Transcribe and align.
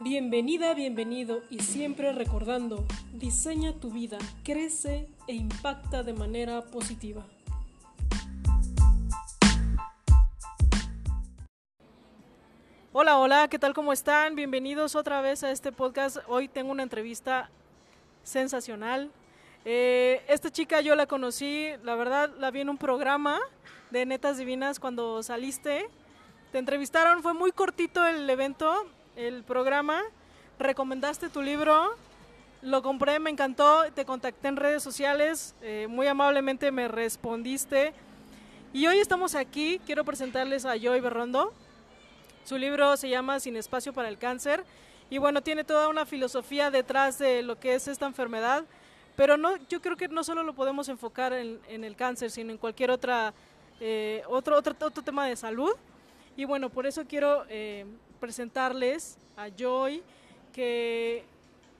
Bienvenida, 0.00 0.74
bienvenido 0.74 1.42
y 1.50 1.58
siempre 1.58 2.12
recordando, 2.12 2.86
diseña 3.14 3.72
tu 3.72 3.90
vida, 3.90 4.16
crece 4.44 5.08
e 5.26 5.34
impacta 5.34 6.04
de 6.04 6.12
manera 6.12 6.66
positiva. 6.66 7.26
Hola, 12.92 13.18
hola, 13.18 13.48
¿qué 13.48 13.58
tal? 13.58 13.74
¿Cómo 13.74 13.92
están? 13.92 14.36
Bienvenidos 14.36 14.94
otra 14.94 15.20
vez 15.20 15.42
a 15.42 15.50
este 15.50 15.72
podcast. 15.72 16.18
Hoy 16.28 16.46
tengo 16.46 16.70
una 16.70 16.84
entrevista 16.84 17.50
sensacional. 18.22 19.10
Eh, 19.64 20.22
esta 20.28 20.52
chica 20.52 20.80
yo 20.80 20.94
la 20.94 21.06
conocí, 21.06 21.70
la 21.82 21.96
verdad 21.96 22.30
la 22.38 22.52
vi 22.52 22.60
en 22.60 22.68
un 22.68 22.78
programa 22.78 23.40
de 23.90 24.06
Netas 24.06 24.38
Divinas 24.38 24.78
cuando 24.78 25.24
saliste. 25.24 25.90
Te 26.52 26.58
entrevistaron, 26.58 27.20
fue 27.20 27.34
muy 27.34 27.50
cortito 27.50 28.06
el 28.06 28.30
evento, 28.30 28.86
el 29.18 29.42
programa. 29.42 30.00
Recomendaste 30.60 31.28
tu 31.28 31.42
libro, 31.42 31.96
lo 32.62 32.82
compré, 32.82 33.18
me 33.18 33.30
encantó, 33.30 33.82
te 33.92 34.04
contacté 34.04 34.46
en 34.46 34.56
redes 34.56 34.80
sociales, 34.82 35.56
eh, 35.60 35.86
muy 35.90 36.06
amablemente 36.06 36.70
me 36.70 36.86
respondiste. 36.86 37.92
Y 38.72 38.86
hoy 38.86 38.98
estamos 38.98 39.34
aquí, 39.34 39.80
quiero 39.84 40.04
presentarles 40.04 40.64
a 40.64 40.76
Joy 40.76 41.00
Berrondo. 41.00 41.52
Su 42.44 42.56
libro 42.58 42.96
se 42.96 43.08
llama 43.08 43.40
Sin 43.40 43.56
espacio 43.56 43.92
para 43.92 44.08
el 44.08 44.18
cáncer 44.18 44.64
y 45.10 45.18
bueno, 45.18 45.42
tiene 45.42 45.64
toda 45.64 45.88
una 45.88 46.06
filosofía 46.06 46.70
detrás 46.70 47.18
de 47.18 47.42
lo 47.42 47.58
que 47.58 47.74
es 47.74 47.88
esta 47.88 48.06
enfermedad, 48.06 48.64
pero 49.16 49.36
no, 49.36 49.56
yo 49.68 49.82
creo 49.82 49.96
que 49.96 50.06
no 50.06 50.22
solo 50.22 50.44
lo 50.44 50.52
podemos 50.52 50.88
enfocar 50.88 51.32
en, 51.32 51.84
el 51.84 51.96
cáncer, 51.96 52.30
sino 52.30 52.52
en 52.52 52.58
cualquier 52.58 52.92
otra, 52.92 53.34
eh, 53.80 54.22
otro, 54.28 54.56
otro, 54.56 54.76
otro 54.78 55.02
tema 55.02 55.26
de 55.26 55.34
salud. 55.34 55.72
Y 56.36 56.44
bueno, 56.44 56.68
por 56.70 56.86
eso 56.86 57.04
quiero 57.04 57.44
eh, 57.48 57.84
presentarles 58.18 59.18
a 59.36 59.48
Joy, 59.48 60.02
que 60.52 61.24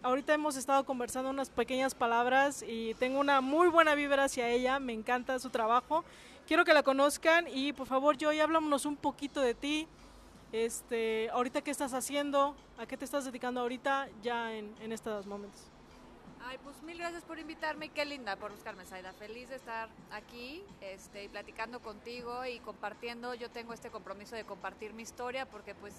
ahorita 0.02 0.32
hemos 0.34 0.56
estado 0.56 0.84
conversando 0.84 1.30
unas 1.30 1.50
pequeñas 1.50 1.94
palabras 1.94 2.64
y 2.66 2.94
tengo 2.94 3.20
una 3.20 3.40
muy 3.40 3.68
buena 3.68 3.94
vibra 3.94 4.24
hacia 4.24 4.48
ella, 4.48 4.78
me 4.78 4.92
encanta 4.92 5.38
su 5.38 5.50
trabajo. 5.50 6.04
Quiero 6.46 6.64
que 6.64 6.72
la 6.72 6.82
conozcan 6.82 7.46
y 7.48 7.72
por 7.72 7.86
favor 7.86 8.16
Joy, 8.16 8.40
háblanos 8.40 8.86
un 8.86 8.96
poquito 8.96 9.40
de 9.40 9.54
ti, 9.54 9.86
este, 10.52 11.28
ahorita 11.30 11.60
qué 11.60 11.70
estás 11.70 11.92
haciendo, 11.92 12.56
a 12.78 12.86
qué 12.86 12.96
te 12.96 13.04
estás 13.04 13.24
dedicando 13.26 13.60
ahorita 13.60 14.08
ya 14.22 14.54
en, 14.54 14.74
en 14.80 14.92
estos 14.92 15.26
momentos. 15.26 15.60
Ay, 16.40 16.56
pues 16.64 16.82
mil 16.82 16.96
gracias 16.96 17.24
por 17.24 17.38
invitarme 17.38 17.90
qué 17.90 18.06
linda 18.06 18.36
por 18.36 18.52
buscarme, 18.52 18.86
Saida. 18.86 19.12
Feliz 19.12 19.50
de 19.50 19.56
estar 19.56 19.90
aquí 20.10 20.62
este, 20.80 21.24
y 21.24 21.28
platicando 21.28 21.80
contigo 21.80 22.46
y 22.46 22.60
compartiendo. 22.60 23.34
Yo 23.34 23.50
tengo 23.50 23.74
este 23.74 23.90
compromiso 23.90 24.34
de 24.34 24.44
compartir 24.44 24.94
mi 24.94 25.02
historia 25.02 25.44
porque 25.44 25.74
pues 25.74 25.94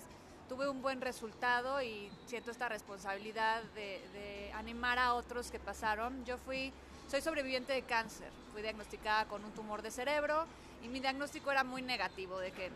tuve 0.50 0.68
un 0.68 0.82
buen 0.82 1.00
resultado 1.00 1.82
y 1.82 2.12
siento 2.26 2.52
esta 2.52 2.68
responsabilidad 2.68 3.62
de, 3.76 4.02
de 4.12 4.52
animar 4.54 4.98
a 4.98 5.14
otros 5.14 5.52
que 5.52 5.60
pasaron. 5.60 6.26
Yo 6.26 6.38
fui, 6.38 6.74
soy 7.08 7.22
sobreviviente 7.22 7.72
de 7.72 7.84
cáncer, 7.84 8.30
fui 8.52 8.62
diagnosticada 8.62 9.26
con 9.26 9.46
un 9.46 9.52
tumor 9.52 9.82
de 9.82 9.92
cerebro 9.92 10.46
y 10.84 10.88
mi 10.88 11.00
diagnóstico 11.00 11.52
era 11.52 11.64
muy 11.64 11.84
negativo, 11.84 12.40
de 12.40 12.52
que 12.52 12.72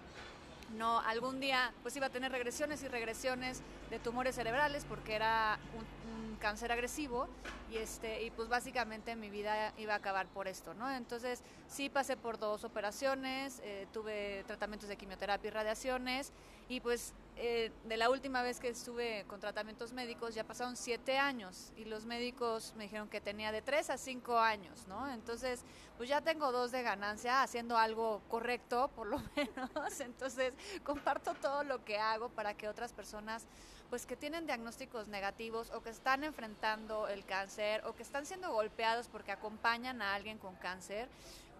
no 0.77 0.99
algún 0.99 1.39
día 1.39 1.71
pues 1.81 1.95
iba 1.95 2.07
a 2.07 2.09
tener 2.09 2.31
regresiones 2.31 2.83
y 2.83 2.87
regresiones 2.87 3.61
de 3.89 3.99
tumores 3.99 4.35
cerebrales 4.35 4.85
porque 4.85 5.15
era 5.15 5.59
un, 5.77 6.03
cáncer 6.39 6.73
agresivo 6.73 7.29
y 7.71 7.77
este 7.77 8.23
y 8.23 8.29
pues 8.29 8.49
básicamente 8.49 9.15
mi 9.15 9.29
vida 9.29 9.71
iba 9.77 9.93
a 9.93 9.97
acabar 9.97 10.27
por 10.27 10.49
esto 10.49 10.73
no 10.73 10.91
entonces 10.91 11.41
sí 11.69 11.87
pasé 11.87 12.17
por 12.17 12.37
dos 12.37 12.65
operaciones 12.65 13.61
eh, 13.63 13.87
tuve 13.93 14.43
tratamientos 14.45 14.89
de 14.89 14.97
quimioterapia 14.97 15.47
y 15.47 15.51
radiaciones 15.51 16.33
y 16.67 16.81
pues 16.81 17.13
eh, 17.35 17.71
de 17.85 17.97
la 17.97 18.09
última 18.09 18.41
vez 18.41 18.59
que 18.59 18.69
estuve 18.69 19.25
con 19.27 19.39
tratamientos 19.39 19.91
médicos 19.91 20.35
ya 20.35 20.43
pasaron 20.43 20.75
siete 20.75 21.17
años 21.17 21.73
y 21.75 21.85
los 21.85 22.05
médicos 22.05 22.73
me 22.77 22.83
dijeron 22.83 23.09
que 23.09 23.21
tenía 23.21 23.51
de 23.51 23.61
tres 23.61 23.89
a 23.89 23.97
cinco 23.97 24.37
años, 24.39 24.87
¿no? 24.87 25.11
Entonces, 25.11 25.63
pues 25.97 26.09
ya 26.09 26.21
tengo 26.21 26.51
dos 26.51 26.71
de 26.71 26.83
ganancia 26.83 27.41
haciendo 27.41 27.77
algo 27.77 28.21
correcto, 28.29 28.89
por 28.95 29.07
lo 29.07 29.17
menos. 29.35 29.99
Entonces, 29.99 30.53
comparto 30.83 31.33
todo 31.35 31.63
lo 31.63 31.83
que 31.83 31.97
hago 31.97 32.29
para 32.29 32.53
que 32.53 32.67
otras 32.67 32.93
personas, 32.93 33.45
pues 33.89 34.05
que 34.05 34.15
tienen 34.15 34.45
diagnósticos 34.45 35.07
negativos 35.07 35.71
o 35.71 35.81
que 35.81 35.89
están 35.89 36.23
enfrentando 36.23 37.07
el 37.07 37.25
cáncer 37.25 37.83
o 37.85 37.93
que 37.93 38.03
están 38.03 38.25
siendo 38.25 38.51
golpeados 38.51 39.07
porque 39.07 39.31
acompañan 39.31 40.01
a 40.01 40.13
alguien 40.13 40.37
con 40.37 40.55
cáncer, 40.55 41.09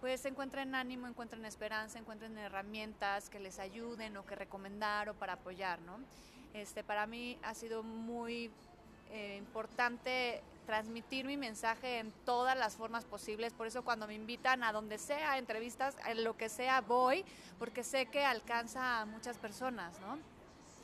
pues 0.04 0.22
encuentren 0.26 0.74
ánimo, 0.74 1.08
encuentren 1.08 1.46
esperanza, 1.46 1.98
encuentren 1.98 2.36
herramientas 2.36 3.30
que 3.30 3.40
les 3.40 3.58
ayuden 3.58 4.18
o 4.18 4.26
que 4.26 4.34
recomendar 4.34 5.08
o 5.08 5.14
para 5.14 5.32
apoyar, 5.32 5.80
¿no? 5.80 5.98
Este, 6.52 6.84
para 6.84 7.06
mí 7.06 7.38
ha 7.42 7.54
sido 7.54 7.82
muy 7.82 8.50
eh, 9.10 9.36
importante 9.38 10.42
transmitir 10.66 11.24
mi 11.24 11.38
mensaje 11.38 12.00
en 12.00 12.12
todas 12.26 12.54
las 12.54 12.76
formas 12.76 13.06
posibles, 13.06 13.54
por 13.54 13.66
eso 13.66 13.82
cuando 13.82 14.06
me 14.06 14.12
invitan 14.12 14.62
a 14.62 14.72
donde 14.72 14.98
sea, 14.98 15.38
entrevistas, 15.38 15.96
en 16.06 16.22
lo 16.22 16.36
que 16.36 16.50
sea, 16.50 16.82
voy, 16.82 17.24
porque 17.58 17.82
sé 17.82 18.04
que 18.04 18.26
alcanza 18.26 19.00
a 19.00 19.06
muchas 19.06 19.38
personas, 19.38 19.98
¿no? 20.00 20.18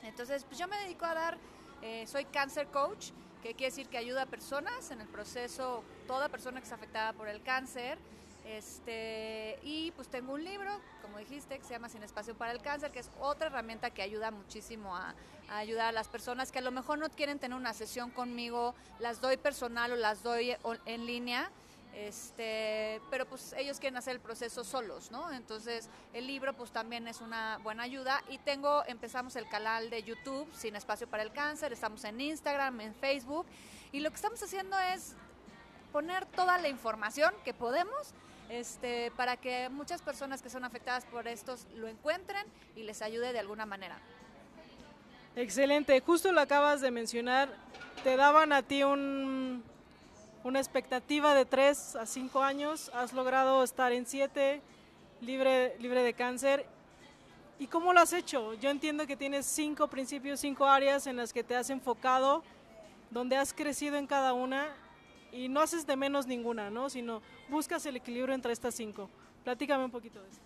Entonces, 0.03 0.45
pues 0.45 0.59
yo 0.59 0.67
me 0.67 0.79
dedico 0.79 1.05
a 1.05 1.13
dar, 1.13 1.37
eh, 1.83 2.07
soy 2.07 2.25
cancer 2.25 2.69
coach, 2.69 3.11
que 3.43 3.51
quiere 3.51 3.67
decir 3.67 3.89
que 3.91 3.99
ayuda 3.99 4.23
a 4.23 4.27
personas 4.27 4.91
en 4.91 5.03
el 5.03 5.09
proceso, 5.09 5.85
toda 6.07 6.31
persona 6.31 6.59
que 6.59 6.65
está 6.65 6.77
afectada 6.77 7.13
por 7.13 7.29
el 7.29 7.43
cáncer, 7.43 7.99
este, 8.57 9.59
y 9.63 9.93
pues 9.93 10.09
tengo 10.09 10.33
un 10.33 10.43
libro, 10.43 10.71
como 11.03 11.19
dijiste, 11.19 11.59
que 11.59 11.65
se 11.65 11.71
llama 11.71 11.89
Sin 11.89 12.03
Espacio 12.03 12.35
para 12.35 12.51
el 12.53 12.61
Cáncer, 12.61 12.91
que 12.91 12.99
es 12.99 13.11
otra 13.21 13.47
herramienta 13.47 13.91
que 13.91 14.03
ayuda 14.03 14.31
muchísimo 14.31 14.97
a, 14.97 15.15
ayudar 15.51 15.89
a 15.89 15.93
las 15.93 16.09
personas 16.09 16.51
que 16.51 16.59
a 16.59 16.63
lo 16.63 16.71
mejor 16.71 16.99
no 16.99 17.11
quieren 17.11 17.39
tener 17.39 17.57
una 17.57 17.75
sesión 17.75 18.11
conmigo, 18.11 18.75
las 18.99 19.21
doy 19.21 19.37
personal 19.37 19.93
o 19.93 19.97
las 19.97 20.23
doy 20.23 20.57
en 20.85 21.07
línea. 21.07 21.51
Este, 21.95 23.01
pero 23.11 23.27
pues 23.27 23.53
ellos 23.59 23.81
quieren 23.81 23.97
hacer 23.97 24.15
el 24.15 24.21
proceso 24.21 24.63
solos, 24.63 25.11
¿no? 25.11 25.33
Entonces 25.33 25.89
el 26.13 26.27
libro 26.27 26.55
pues 26.55 26.71
también 26.71 27.09
es 27.09 27.21
una 27.21 27.59
buena 27.59 27.83
ayuda 27.83 28.23
y 28.29 28.39
tengo, 28.39 28.85
empezamos 28.87 29.35
el 29.35 29.49
canal 29.49 29.91
de 29.91 30.05
YouTube 30.05 30.49
Sin 30.55 30.77
Espacio 30.77 31.09
para 31.09 31.25
el 31.25 31.33
Cáncer, 31.33 31.73
estamos 31.73 32.05
en 32.05 32.21
Instagram, 32.21 32.81
en 32.81 32.95
Facebook 32.95 33.45
y 33.91 34.01
lo 34.01 34.11
que 34.11 34.17
estamos 34.17 34.41
haciendo 34.41 34.79
es 34.79 35.17
poner 35.93 36.27
toda 36.27 36.59
la 36.59 36.69
información 36.69 37.35
que 37.45 37.53
podemos 37.53 38.15
este, 38.51 39.13
para 39.13 39.37
que 39.37 39.69
muchas 39.69 40.03
personas 40.03 40.43
que 40.43 40.51
son 40.51 40.65
afectadas 40.65 41.05
por 41.07 41.29
estos 41.29 41.67
lo 41.77 41.87
encuentren 41.87 42.45
y 42.77 42.83
les 42.83 43.01
ayude 43.01 43.33
de 43.33 43.39
alguna 43.39 43.65
manera. 43.65 43.97
Excelente, 45.37 46.01
justo 46.01 46.33
lo 46.33 46.41
acabas 46.41 46.81
de 46.81 46.91
mencionar, 46.91 47.49
te 48.03 48.17
daban 48.17 48.53
a 48.53 48.63
ti 48.63 48.83
un, 48.83 49.63
una 50.43 50.59
expectativa 50.59 51.33
de 51.35 51.45
3 51.45 51.97
a 51.97 52.07
5 52.07 52.43
años, 52.43 52.91
has 52.93 53.13
logrado 53.13 53.63
estar 53.63 53.93
en 53.93 54.05
7, 54.05 54.61
libre, 55.21 55.77
libre 55.79 56.03
de 56.03 56.15
cáncer. 56.15 56.67
¿Y 57.61 57.69
cómo 57.69 57.93
lo 57.93 58.01
has 58.01 58.13
hecho? 58.13 58.55
Yo 58.55 58.71
entiendo 58.71 59.07
que 59.07 59.17
tienes 59.17 59.47
cinco 59.47 59.87
principios, 59.87 60.41
cinco 60.41 60.67
áreas 60.67 61.07
en 61.07 61.17
las 61.17 61.33
que 61.33 61.45
te 61.45 61.55
has 61.55 61.69
enfocado, 61.71 62.43
donde 63.11 63.37
has 63.37 63.53
crecido 63.53 63.97
en 63.97 64.07
cada 64.07 64.33
una 64.33 64.75
y 65.33 65.49
no 65.49 65.61
haces 65.61 65.87
de 65.87 65.97
menos 65.97 66.27
ninguna, 66.27 66.71
¿no? 66.71 66.91
Sino 66.91 67.23
buscas 67.49 67.85
el 67.87 67.97
equilibrio 67.97 68.35
entre 68.35 68.53
estas 68.53 68.75
cinco. 68.75 69.09
Platícame 69.45 69.85
un 69.85 69.91
poquito 69.91 70.23
de 70.23 70.29
eso. 70.29 70.41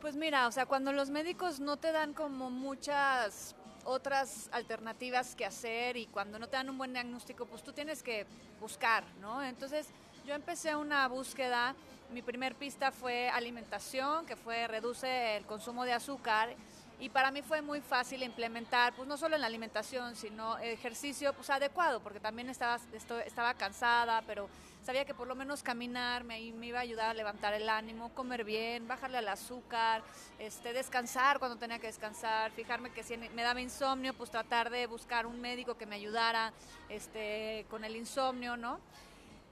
Pues 0.00 0.16
mira, 0.16 0.46
o 0.46 0.52
sea, 0.52 0.66
cuando 0.66 0.92
los 0.92 1.10
médicos 1.10 1.60
no 1.60 1.76
te 1.76 1.92
dan 1.92 2.14
como 2.14 2.50
muchas 2.50 3.54
otras 3.84 4.48
alternativas 4.52 5.34
que 5.34 5.44
hacer 5.44 5.96
y 5.96 6.06
cuando 6.06 6.38
no 6.38 6.48
te 6.48 6.56
dan 6.56 6.70
un 6.70 6.78
buen 6.78 6.92
diagnóstico, 6.92 7.46
pues 7.46 7.62
tú 7.62 7.72
tienes 7.72 8.02
que 8.02 8.26
buscar, 8.60 9.04
¿no? 9.20 9.42
Entonces 9.42 9.88
yo 10.26 10.34
empecé 10.34 10.74
una 10.76 11.06
búsqueda, 11.08 11.74
mi 12.12 12.22
primer 12.22 12.54
pista 12.54 12.92
fue 12.92 13.28
alimentación, 13.28 14.26
que 14.26 14.36
fue 14.36 14.66
reduce 14.68 15.36
el 15.36 15.44
consumo 15.46 15.84
de 15.84 15.92
azúcar 15.92 16.54
y 17.00 17.08
para 17.08 17.30
mí 17.30 17.40
fue 17.40 17.62
muy 17.62 17.80
fácil 17.80 18.22
implementar, 18.22 18.92
pues 18.94 19.08
no 19.08 19.16
solo 19.16 19.34
en 19.34 19.40
la 19.40 19.46
alimentación, 19.46 20.14
sino 20.14 20.58
ejercicio 20.58 21.32
pues 21.32 21.48
adecuado, 21.48 22.00
porque 22.00 22.20
también 22.20 22.50
estaba, 22.50 22.78
estaba 23.24 23.54
cansada, 23.54 24.22
pero 24.26 24.48
sabía 24.84 25.04
que 25.06 25.14
por 25.14 25.26
lo 25.26 25.34
menos 25.34 25.62
caminar 25.62 26.24
me, 26.24 26.52
me, 26.52 26.66
iba 26.66 26.78
a 26.78 26.82
ayudar 26.82 27.10
a 27.10 27.14
levantar 27.14 27.54
el 27.54 27.68
ánimo, 27.68 28.10
comer 28.10 28.44
bien, 28.44 28.86
bajarle 28.86 29.18
al 29.18 29.28
azúcar, 29.28 30.02
este, 30.38 30.72
descansar 30.72 31.38
cuando 31.38 31.56
tenía 31.56 31.78
que 31.78 31.86
descansar, 31.86 32.50
fijarme 32.50 32.90
que 32.90 33.02
si 33.02 33.16
me 33.16 33.42
daba 33.42 33.60
insomnio, 33.60 34.12
pues 34.12 34.30
tratar 34.30 34.68
de 34.68 34.86
buscar 34.86 35.26
un 35.26 35.40
médico 35.40 35.76
que 35.76 35.86
me 35.86 35.96
ayudara 35.96 36.52
este, 36.90 37.64
con 37.70 37.84
el 37.84 37.96
insomnio, 37.96 38.56
¿no? 38.56 38.78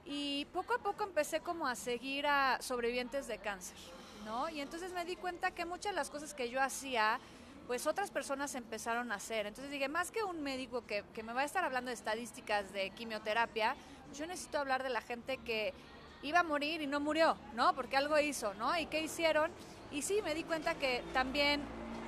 Y 0.05 0.47
poco 0.47 0.75
a 0.75 0.79
poco 0.79 1.05
empecé 1.05 1.41
como 1.41 1.67
a 1.67 1.75
seguir 1.75 2.27
a 2.27 2.61
sobrevivientes 2.63 3.27
de 3.27 3.39
cáncer, 3.39 3.77
¿no? 4.25 4.49
Y 4.49 4.61
entonces 4.61 4.93
me 4.93 5.05
di 5.05 5.17
cuenta 5.17 5.51
que 5.51 5.67
muchas 5.67 5.93
de 5.93 5.97
las 5.97 6.09
cosas 6.09 6.33
que 6.33 6.49
yo 6.49 6.63
hacía, 6.63 7.21
pues 7.69 7.87
otras 7.87 8.11
personas 8.11 8.55
empezaron 8.55 9.13
a 9.13 9.17
hacer. 9.17 9.47
Entonces 9.47 9.71
dije, 9.71 9.89
más 9.89 10.11
que 10.11 10.25
un 10.25 10.43
médico 10.43 10.87
que, 10.87 11.05
que 11.13 11.23
me 11.23 11.35
va 11.35 11.43
a 11.43 11.45
estar 11.45 11.63
hablando 11.65 11.91
de 11.91 11.95
estadísticas 11.95 12.73
de 12.73 12.89
quimioterapia, 12.91 13.77
yo 14.15 14.27
necesito 14.27 14.59
hablar 14.59 14.83
de 14.83 14.89
la 14.89 15.03
gente 15.03 15.37
que 15.37 15.75
iba 16.23 16.41
a 16.41 16.43
morir 16.43 16.81
y 16.81 16.87
no 16.87 16.99
murió, 16.99 17.37
¿no? 17.55 17.75
Porque 17.75 17.99
algo 17.99 18.19
hizo, 18.19 18.55
¿no? 18.55 18.77
¿Y 18.79 18.87
qué 18.87 19.03
hicieron? 19.03 19.51
Y 19.93 20.01
sí, 20.01 20.23
me 20.23 20.35
di 20.35 20.45
cuenta 20.45 20.77
que 20.77 21.05
también 21.13 21.61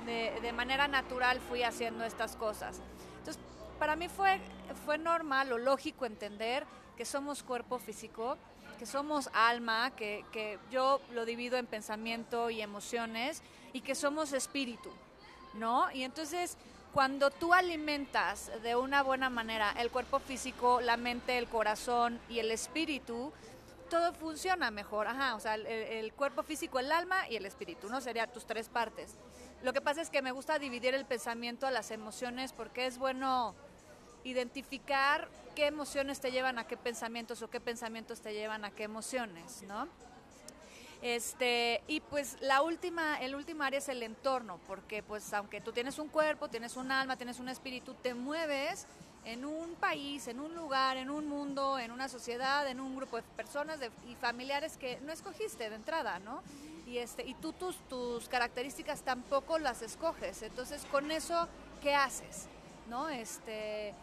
de, 0.07 0.39
de 0.41 0.51
manera 0.51 0.87
natural 0.87 1.39
fui 1.39 1.61
haciendo 1.61 2.05
estas 2.05 2.35
cosas. 2.35 2.81
Entonces, 3.19 3.39
para 3.77 3.95
mí 3.95 4.09
fue, 4.09 4.41
fue 4.83 4.97
normal 4.97 5.53
o 5.53 5.59
lógico 5.59 6.07
entender 6.07 6.65
que 6.97 7.05
somos 7.05 7.43
cuerpo 7.43 7.77
físico, 7.77 8.35
que 8.79 8.87
somos 8.87 9.29
alma, 9.31 9.91
que, 9.95 10.25
que 10.31 10.57
yo 10.71 11.01
lo 11.13 11.23
divido 11.23 11.57
en 11.57 11.67
pensamiento 11.67 12.49
y 12.49 12.61
emociones, 12.61 13.43
y 13.73 13.81
que 13.81 13.93
somos 13.93 14.33
espíritu, 14.33 14.91
¿no? 15.53 15.91
Y 15.91 16.03
entonces 16.03 16.57
cuando 16.93 17.31
tú 17.31 17.53
alimentas 17.53 18.51
de 18.63 18.75
una 18.75 19.01
buena 19.01 19.29
manera 19.29 19.73
el 19.77 19.89
cuerpo 19.89 20.19
físico, 20.19 20.81
la 20.81 20.97
mente, 20.97 21.37
el 21.37 21.47
corazón 21.47 22.19
y 22.29 22.39
el 22.39 22.51
espíritu, 22.51 23.31
todo 23.89 24.13
funciona 24.13 24.71
mejor. 24.71 25.07
Ajá, 25.07 25.35
o 25.35 25.39
sea, 25.39 25.55
el, 25.55 26.13
cuerpo 26.13 26.43
físico, 26.43 26.79
el 26.79 26.91
alma 26.91 27.29
y 27.29 27.35
el 27.35 27.45
espíritu, 27.45 27.89
¿no? 27.89 28.01
Serían 28.01 28.31
tus 28.31 28.45
tres 28.45 28.69
partes. 28.69 29.15
Lo 29.63 29.73
que 29.73 29.81
pasa 29.81 30.01
es 30.01 30.09
que 30.09 30.21
me 30.21 30.31
gusta 30.31 30.59
dividir 30.59 30.93
el 30.95 31.05
pensamiento 31.05 31.67
a 31.67 31.71
las 31.71 31.91
emociones 31.91 32.51
porque 32.51 32.85
es 32.85 32.97
bueno 32.97 33.55
identificar 34.23 35.29
qué 35.55 35.67
emociones 35.67 36.19
te 36.19 36.31
llevan 36.31 36.59
a 36.59 36.67
qué 36.67 36.77
pensamientos 36.77 37.41
o 37.41 37.49
qué 37.49 37.59
pensamientos 37.59 38.21
te 38.21 38.33
llevan 38.33 38.65
a 38.65 38.71
qué 38.71 38.83
emociones, 38.83 39.63
¿no? 39.63 39.87
Este, 41.01 41.81
y 41.87 41.99
pues 41.99 42.37
la 42.41 42.61
última, 42.61 43.19
el 43.19 43.33
último 43.33 43.63
área 43.63 43.79
es 43.79 43.89
el 43.89 44.03
entorno, 44.03 44.59
porque 44.67 45.01
pues 45.01 45.33
aunque 45.33 45.59
tú 45.59 45.71
tienes 45.71 45.97
un 45.97 46.09
cuerpo, 46.09 46.47
tienes 46.47 46.75
un 46.75 46.91
alma, 46.91 47.17
tienes 47.17 47.39
un 47.39 47.49
espíritu, 47.49 47.95
te 47.95 48.13
mueves 48.13 48.85
en 49.25 49.45
un 49.45 49.75
país, 49.75 50.27
en 50.27 50.39
un 50.39 50.55
lugar, 50.55 50.97
en 50.97 51.09
un 51.09 51.27
mundo, 51.27 51.79
en 51.79 51.91
una 51.91 52.07
sociedad, 52.07 52.67
en 52.67 52.79
un 52.79 52.95
grupo 52.95 53.17
de 53.17 53.23
personas 53.35 53.79
y 54.07 54.15
familiares 54.15 54.77
que 54.77 54.99
no 55.01 55.11
escogiste 55.11 55.69
de 55.69 55.75
entrada, 55.75 56.19
¿no? 56.19 56.43
Y, 56.85 56.97
este, 56.97 57.25
y 57.25 57.33
tú 57.35 57.53
tus, 57.53 57.77
tus 57.87 58.27
características 58.27 59.01
tampoco 59.01 59.57
las 59.59 59.81
escoges. 59.81 60.41
Entonces, 60.41 60.85
con 60.91 61.09
eso, 61.11 61.47
¿qué 61.81 61.95
haces? 61.95 62.47
¿No? 62.89 63.09
Este, 63.09 63.93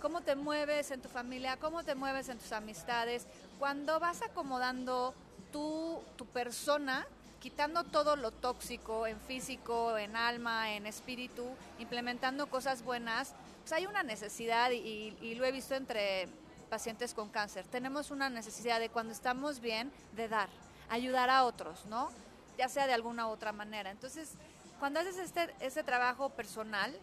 ¿Cómo 0.00 0.22
te 0.22 0.36
mueves 0.36 0.90
en 0.90 1.02
tu 1.02 1.08
familia? 1.08 1.56
¿Cómo 1.56 1.82
te 1.84 1.94
mueves 1.94 2.28
en 2.28 2.38
tus 2.38 2.52
amistades? 2.52 3.26
Cuando 3.58 3.98
vas 3.98 4.22
acomodando 4.22 5.12
tu, 5.52 6.02
tu 6.16 6.26
persona, 6.26 7.06
quitando 7.40 7.84
todo 7.84 8.16
lo 8.16 8.30
tóxico 8.30 9.06
en 9.06 9.20
físico, 9.20 9.96
en 9.96 10.16
alma, 10.16 10.72
en 10.72 10.86
espíritu, 10.86 11.44
implementando 11.78 12.48
cosas 12.48 12.82
buenas, 12.82 13.34
pues 13.60 13.72
hay 13.72 13.86
una 13.86 14.02
necesidad 14.02 14.70
y, 14.70 15.16
y, 15.20 15.34
lo 15.34 15.44
he 15.44 15.52
visto 15.52 15.74
entre 15.74 16.28
pacientes 16.70 17.14
con 17.14 17.28
cáncer. 17.28 17.66
Tenemos 17.66 18.10
una 18.10 18.28
necesidad 18.30 18.80
de 18.80 18.88
cuando 18.88 19.12
estamos 19.12 19.60
bien, 19.60 19.92
de 20.16 20.28
dar, 20.28 20.48
ayudar 20.88 21.30
a 21.30 21.44
otros, 21.44 21.86
¿no? 21.86 22.10
Ya 22.56 22.68
sea 22.68 22.86
de 22.86 22.94
alguna 22.94 23.28
u 23.28 23.30
otra 23.30 23.52
manera. 23.52 23.90
Entonces, 23.90 24.32
cuando 24.78 25.00
haces 25.00 25.18
este, 25.18 25.54
este 25.60 25.82
trabajo 25.82 26.30
personal, 26.30 26.94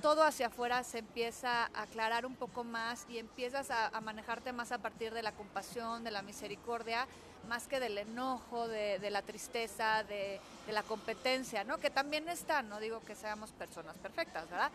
todo 0.00 0.22
hacia 0.22 0.46
afuera 0.46 0.82
se 0.82 0.98
empieza 0.98 1.64
a 1.66 1.82
aclarar 1.82 2.24
un 2.26 2.34
poco 2.34 2.64
más 2.64 3.06
y 3.08 3.18
empiezas 3.18 3.70
a, 3.70 4.00
manejarte 4.00 4.52
más 4.52 4.72
a 4.72 4.78
partir 4.78 5.12
de 5.12 5.22
la 5.22 5.32
compasión, 5.32 6.04
de 6.04 6.10
la 6.10 6.22
misericordia, 6.22 7.06
más 7.48 7.66
que 7.66 7.80
del 7.80 7.98
enojo, 7.98 8.68
de, 8.68 9.10
la 9.10 9.22
tristeza, 9.22 10.02
de, 10.04 10.40
la 10.70 10.82
competencia, 10.82 11.64
¿no? 11.64 11.78
Que 11.78 11.90
también 11.90 12.28
está, 12.28 12.62
no 12.62 12.80
digo 12.80 13.00
que 13.00 13.14
seamos 13.14 13.50
personas 13.50 13.96
perfectas, 13.98 14.48
¿verdad? 14.48 14.70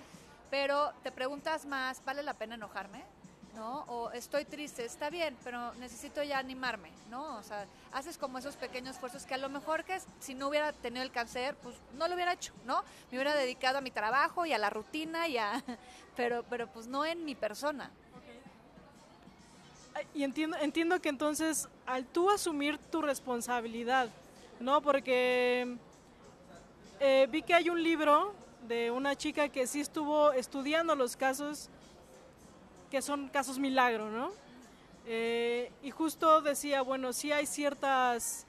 Pero 0.51 0.91
te 1.03 1.11
preguntas 1.11 1.65
más, 1.65 2.03
¿vale 2.05 2.21
la 2.21 2.33
pena 2.33 2.55
enojarme? 2.55 3.03
¿No? 3.55 3.85
O 3.87 4.11
estoy 4.11 4.45
triste, 4.45 4.85
está 4.85 5.09
bien, 5.09 5.35
pero 5.43 5.73
necesito 5.75 6.21
ya 6.23 6.37
animarme, 6.39 6.89
¿no? 7.09 7.37
O 7.37 7.43
sea, 7.43 7.65
haces 7.93 8.17
como 8.17 8.37
esos 8.37 8.55
pequeños 8.55 8.95
esfuerzos 8.95 9.25
que 9.25 9.33
a 9.33 9.37
lo 9.37 9.49
mejor 9.49 9.83
que 9.83 9.99
si 10.19 10.33
no 10.33 10.49
hubiera 10.49 10.73
tenido 10.73 11.03
el 11.03 11.11
cáncer, 11.11 11.55
pues 11.63 11.75
no 11.97 12.07
lo 12.07 12.15
hubiera 12.15 12.33
hecho, 12.33 12.53
¿no? 12.65 12.83
Me 13.11 13.17
hubiera 13.17 13.35
dedicado 13.35 13.77
a 13.77 13.81
mi 13.81 13.91
trabajo 13.91 14.45
y 14.45 14.53
a 14.53 14.57
la 14.57 14.69
rutina 14.69 15.27
y 15.27 15.37
a, 15.37 15.63
pero, 16.15 16.43
pero 16.49 16.67
pues 16.67 16.87
no 16.87 17.05
en 17.05 17.23
mi 17.25 17.35
persona, 17.35 17.91
y 20.13 20.23
entiendo, 20.23 20.57
entiendo 20.59 20.99
que 20.99 21.09
entonces 21.09 21.69
al 21.85 22.05
tú 22.05 22.29
asumir 22.29 22.77
tu 22.77 23.01
responsabilidad, 23.01 24.09
¿no? 24.59 24.81
Porque 24.81 25.77
eh, 26.99 27.27
vi 27.31 27.41
que 27.41 27.53
hay 27.53 27.69
un 27.69 27.81
libro 27.81 28.33
de 28.67 28.91
una 28.91 29.15
chica 29.15 29.49
que 29.49 29.67
sí 29.67 29.79
estuvo 29.81 30.31
estudiando 30.31 30.95
los 30.95 31.15
casos 31.15 31.69
que 32.95 33.01
son 33.01 33.27
casos 33.27 33.59
milagro, 33.59 34.09
¿no? 34.09 34.31
Eh, 35.05 35.69
y 35.83 35.91
justo 35.91 36.39
decía, 36.39 36.81
bueno, 36.81 37.11
sí 37.11 37.29
hay 37.29 37.45
ciertas 37.45 38.45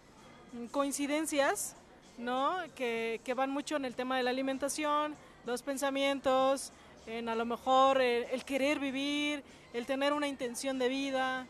coincidencias, 0.71 1.75
¿no? 2.17 2.59
Que, 2.77 3.21
que, 3.25 3.35
van 3.35 3.51
mucho 3.51 3.75
en 3.75 3.85
el 3.85 3.97
tema 3.97 4.17
de 4.17 4.23
la 4.23 4.31
alimentación, 4.31 5.17
los 5.47 5.63
pensamientos, 5.63 6.71
en 7.09 7.29
a 7.29 7.35
lo 7.35 7.45
mejor 7.45 8.01
el 8.01 8.45
querer 8.45 8.79
vivir, 8.79 9.43
el 9.73 9.85
tener 9.85 10.13
una 10.13 10.29
intención 10.29 10.79
de 10.79 10.91
vida, 10.91 11.49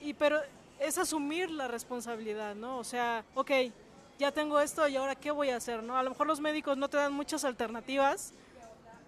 y 0.00 0.12
pero 0.12 0.40
es 0.80 0.98
asumir 0.98 1.48
la 1.48 1.68
responsabilidad, 1.68 2.56
¿no? 2.56 2.78
O 2.78 2.84
sea, 2.84 3.24
ok, 3.36 3.52
ya 4.18 4.32
tengo 4.32 4.58
esto 4.58 4.88
y 4.88 4.96
ahora 4.96 5.14
qué 5.14 5.30
voy 5.30 5.50
a 5.50 5.58
hacer, 5.58 5.80
¿no? 5.84 5.96
A 5.96 6.02
lo 6.02 6.10
mejor 6.10 6.26
los 6.26 6.40
médicos 6.40 6.76
no 6.76 6.88
te 6.88 6.96
dan 6.96 7.12
muchas 7.12 7.44
alternativas, 7.44 8.32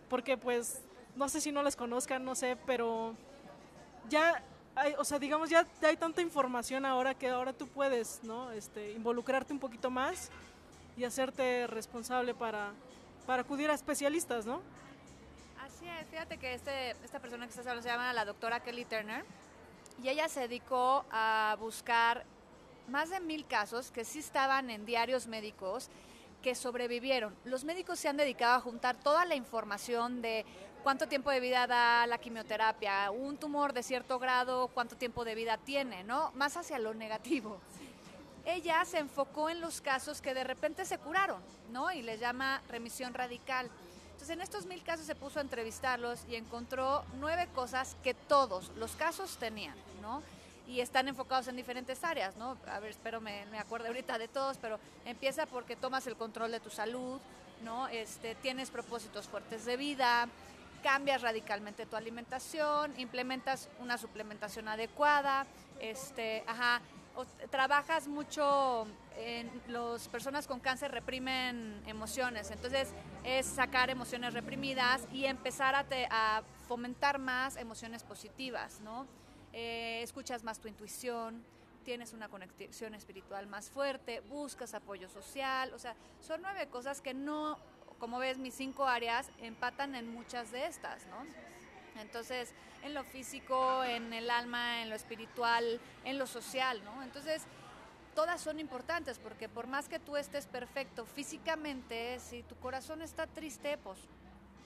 porque 0.08 0.36
pues, 0.36 0.82
no 1.16 1.28
sé 1.28 1.40
si 1.40 1.52
no 1.52 1.62
les 1.62 1.76
conozcan, 1.76 2.24
no 2.24 2.34
sé, 2.34 2.56
pero 2.66 3.14
ya 4.08 4.42
hay, 4.74 4.94
o 4.98 5.04
sea, 5.04 5.18
digamos, 5.18 5.50
ya, 5.50 5.66
hay 5.82 5.96
tanta 5.96 6.22
información 6.22 6.86
ahora 6.86 7.14
que 7.14 7.28
ahora 7.28 7.52
tú 7.52 7.68
puedes, 7.68 8.20
¿no? 8.22 8.50
Este, 8.52 8.92
involucrarte 8.92 9.52
un 9.52 9.58
poquito 9.58 9.90
más 9.90 10.30
y 10.96 11.04
hacerte 11.04 11.66
responsable 11.66 12.34
para, 12.34 12.72
para 13.26 13.42
acudir 13.42 13.70
a 13.70 13.74
especialistas, 13.74 14.46
¿no? 14.46 14.60
fíjate 16.10 16.36
que 16.36 16.54
este, 16.54 16.90
esta 16.90 17.20
persona 17.20 17.46
que 17.46 17.50
estás 17.50 17.66
hablando 17.66 17.82
se 17.82 17.88
llama 17.88 18.12
la 18.12 18.24
doctora 18.24 18.60
Kelly 18.60 18.84
Turner 18.84 19.24
y 20.02 20.08
ella 20.08 20.28
se 20.28 20.40
dedicó 20.40 21.04
a 21.10 21.56
buscar 21.58 22.24
más 22.88 23.10
de 23.10 23.20
mil 23.20 23.46
casos 23.46 23.90
que 23.90 24.04
sí 24.04 24.18
estaban 24.18 24.70
en 24.70 24.84
diarios 24.84 25.26
médicos 25.26 25.88
que 26.42 26.54
sobrevivieron. 26.54 27.34
Los 27.44 27.64
médicos 27.64 27.98
se 27.98 28.08
han 28.08 28.16
dedicado 28.16 28.56
a 28.56 28.60
juntar 28.60 28.96
toda 28.96 29.24
la 29.24 29.36
información 29.36 30.20
de 30.20 30.44
cuánto 30.82 31.06
tiempo 31.06 31.30
de 31.30 31.40
vida 31.40 31.66
da 31.66 32.06
la 32.06 32.18
quimioterapia, 32.18 33.10
un 33.10 33.36
tumor 33.36 33.72
de 33.72 33.82
cierto 33.82 34.18
grado, 34.18 34.68
cuánto 34.68 34.96
tiempo 34.96 35.24
de 35.24 35.34
vida 35.34 35.56
tiene, 35.56 36.04
¿no? 36.04 36.32
Más 36.34 36.56
hacia 36.56 36.78
lo 36.78 36.92
negativo. 36.92 37.60
Ella 38.44 38.84
se 38.84 38.98
enfocó 38.98 39.48
en 39.48 39.60
los 39.60 39.80
casos 39.80 40.20
que 40.20 40.34
de 40.34 40.44
repente 40.44 40.84
se 40.84 40.98
curaron, 40.98 41.40
¿no? 41.70 41.92
Y 41.92 42.02
les 42.02 42.18
llama 42.18 42.60
remisión 42.68 43.14
radical. 43.14 43.70
Entonces, 44.06 44.30
en 44.30 44.40
estos 44.40 44.66
mil 44.66 44.82
casos 44.82 45.06
se 45.06 45.14
puso 45.14 45.38
a 45.38 45.42
entrevistarlos 45.42 46.24
y 46.28 46.34
encontró 46.34 47.04
nueve 47.18 47.48
cosas 47.54 47.96
que 48.02 48.14
todos 48.14 48.70
los 48.76 48.92
casos 48.96 49.36
tenían, 49.36 49.76
¿no? 50.00 50.22
Y 50.66 50.80
están 50.80 51.08
enfocados 51.08 51.48
en 51.48 51.56
diferentes 51.56 52.02
áreas, 52.02 52.36
¿no? 52.36 52.56
A 52.66 52.80
ver, 52.80 52.90
espero 52.90 53.20
me, 53.20 53.46
me 53.46 53.58
acuerde 53.58 53.88
ahorita 53.88 54.18
de 54.18 54.28
todos, 54.28 54.58
pero 54.58 54.80
empieza 55.04 55.46
porque 55.46 55.76
tomas 55.76 56.06
el 56.06 56.16
control 56.16 56.50
de 56.50 56.60
tu 56.60 56.70
salud, 56.70 57.20
¿no? 57.62 57.86
Este, 57.88 58.34
tienes 58.36 58.70
propósitos 58.70 59.28
fuertes 59.28 59.64
de 59.64 59.76
vida, 59.76 60.28
cambias 60.82 61.22
radicalmente 61.22 61.86
tu 61.86 61.96
alimentación, 61.96 62.98
implementas 62.98 63.68
una 63.78 63.96
suplementación 63.98 64.68
adecuada, 64.68 65.46
este, 65.80 66.44
ajá, 66.46 66.80
trabajas 67.50 68.08
mucho 68.08 68.86
en 69.16 69.50
las 69.68 70.08
personas 70.08 70.46
con 70.46 70.60
cáncer 70.60 70.90
reprimen 70.90 71.82
emociones, 71.86 72.50
entonces 72.50 72.88
es 73.24 73.46
sacar 73.46 73.90
emociones 73.90 74.32
reprimidas 74.32 75.06
y 75.12 75.26
empezar 75.26 75.74
a, 75.74 76.42
fomentar 76.68 77.18
más 77.18 77.56
emociones 77.56 78.02
positivas, 78.02 78.80
¿no? 78.80 79.06
Eh, 79.52 80.00
escuchas 80.02 80.42
más 80.42 80.58
tu 80.58 80.68
intuición, 80.68 81.44
tienes 81.84 82.14
una 82.14 82.28
conexión 82.28 82.94
espiritual 82.94 83.46
más 83.46 83.68
fuerte, 83.68 84.20
buscas 84.20 84.72
apoyo 84.72 85.08
social, 85.08 85.74
o 85.74 85.78
sea, 85.78 85.94
son 86.20 86.40
nueve 86.40 86.68
cosas 86.68 87.02
que 87.02 87.12
no, 87.12 87.58
como 88.02 88.18
ves, 88.18 88.36
mis 88.36 88.54
cinco 88.54 88.88
áreas 88.88 89.30
empatan 89.38 89.94
en 89.94 90.12
muchas 90.12 90.50
de 90.50 90.66
estas, 90.66 91.06
¿no? 91.06 91.18
Entonces, 92.00 92.52
en 92.82 92.94
lo 92.94 93.04
físico, 93.04 93.84
en 93.84 94.12
el 94.12 94.28
alma, 94.28 94.82
en 94.82 94.90
lo 94.90 94.96
espiritual, 94.96 95.80
en 96.02 96.18
lo 96.18 96.26
social, 96.26 96.82
¿no? 96.82 97.04
Entonces, 97.04 97.44
todas 98.16 98.40
son 98.40 98.58
importantes 98.58 99.20
porque 99.20 99.48
por 99.48 99.68
más 99.68 99.88
que 99.88 100.00
tú 100.00 100.16
estés 100.16 100.48
perfecto 100.48 101.06
físicamente, 101.06 102.18
si 102.18 102.42
tu 102.42 102.56
corazón 102.56 103.02
está 103.02 103.28
triste, 103.28 103.78
pues 103.78 104.00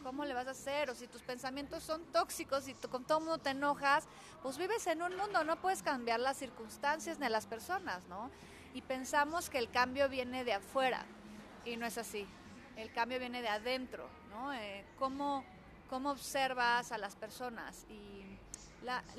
¿cómo 0.02 0.24
le 0.24 0.32
vas 0.32 0.46
a 0.46 0.52
hacer? 0.52 0.88
O 0.88 0.94
si 0.94 1.06
tus 1.06 1.20
pensamientos 1.20 1.82
son 1.82 2.06
tóxicos 2.06 2.66
y 2.68 2.72
con 2.72 3.04
todo 3.04 3.20
mundo 3.20 3.36
te 3.36 3.50
enojas, 3.50 4.08
pues 4.42 4.56
vives 4.56 4.86
en 4.86 5.02
un 5.02 5.14
mundo, 5.14 5.44
no 5.44 5.56
puedes 5.56 5.82
cambiar 5.82 6.20
las 6.20 6.38
circunstancias 6.38 7.18
ni 7.18 7.28
las 7.28 7.44
personas, 7.44 8.02
¿no? 8.08 8.30
Y 8.72 8.80
pensamos 8.80 9.50
que 9.50 9.58
el 9.58 9.70
cambio 9.70 10.08
viene 10.08 10.42
de 10.42 10.54
afuera 10.54 11.04
y 11.66 11.76
no 11.76 11.84
es 11.84 11.98
así. 11.98 12.26
El 12.76 12.92
cambio 12.92 13.18
viene 13.18 13.42
de 13.42 13.48
adentro, 13.48 14.08
¿no? 14.30 14.52
Eh, 14.52 14.84
¿cómo, 14.98 15.44
cómo 15.88 16.10
observas 16.10 16.92
a 16.92 16.98
las 16.98 17.16
personas. 17.16 17.86
Y 17.88 18.24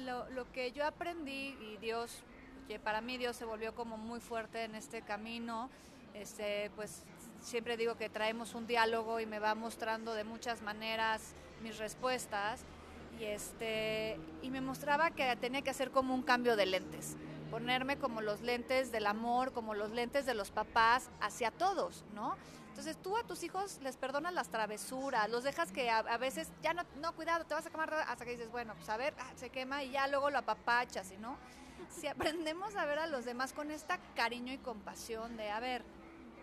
lo, 0.02 0.30
lo, 0.30 0.52
que 0.52 0.72
yo 0.72 0.86
aprendí, 0.86 1.58
y 1.62 1.78
Dios, 1.78 2.24
que 2.68 2.80
para 2.80 3.02
mí 3.02 3.18
Dios 3.18 3.36
se 3.36 3.46
volvió 3.46 3.74
como 3.76 3.98
muy 3.98 4.20
fuerte 4.20 4.64
en 4.64 4.76
este 4.76 5.02
camino, 5.02 5.70
este, 6.14 6.72
pues 6.76 7.04
siempre 7.42 7.78
digo 7.78 7.96
que 7.96 8.10
traemos 8.10 8.56
un 8.56 8.68
diálogo 8.68 9.20
y 9.20 9.26
me 9.26 9.40
va 9.40 9.56
mostrando 9.56 10.14
de 10.14 10.24
muchas 10.24 10.62
maneras 10.62 11.34
mis 11.62 11.78
respuestas 11.78 12.62
y, 13.20 13.26
este, 13.26 14.20
y 14.42 14.50
me 14.50 14.62
mostraba 14.62 15.12
que 15.12 15.36
tenía 15.36 15.62
que 15.62 15.70
hacer 15.70 15.92
como 15.92 16.14
un 16.14 16.24
cambio 16.24 16.56
de 16.56 16.66
lentes, 16.66 17.16
ponerme 17.52 17.98
como 17.98 18.22
los 18.22 18.42
lentes 18.42 18.92
del 18.92 19.06
amor, 19.06 19.54
como 19.54 19.74
los 19.74 19.92
lentes 19.92 20.26
de 20.26 20.34
los 20.34 20.52
papás 20.52 21.10
hacia 21.22 21.52
todos, 21.52 22.04
¿no? 22.14 22.36
Entonces 22.78 23.02
tú 23.02 23.18
a 23.18 23.24
tus 23.24 23.42
hijos 23.42 23.80
les 23.82 23.98
perdonas 23.98 24.32
las 24.36 24.50
travesuras, 24.50 25.28
los 25.32 25.44
dejas 25.44 25.72
que 25.72 25.90
a, 25.90 26.04
veces, 26.20 26.48
ya 26.62 26.76
no, 26.76 26.84
no, 27.02 27.12
cuidado, 27.16 27.44
te 27.44 27.56
vas 27.56 27.66
a 27.66 27.72
quemar 27.72 27.92
hasta 27.92 28.24
que 28.24 28.34
dices, 28.34 28.52
bueno, 28.52 28.76
pues 28.76 28.88
a 28.90 28.98
ver, 28.98 29.16
ah, 29.18 29.32
se 29.36 29.50
quema 29.50 29.84
y 29.84 29.90
ya 29.90 30.08
luego 30.08 30.30
lo 30.30 30.38
apapachas, 30.38 31.12
¿no? 31.20 31.38
Si 31.90 32.06
aprendemos 32.08 32.76
a 32.76 32.86
ver 32.86 33.00
a 33.00 33.08
los 33.08 33.26
demás 33.26 33.52
con 33.52 33.72
esta 33.72 33.98
cariño 34.16 34.54
y 34.54 34.60
compasión 34.60 35.38
de, 35.38 35.50
a 35.50 35.60
ver, 35.60 35.84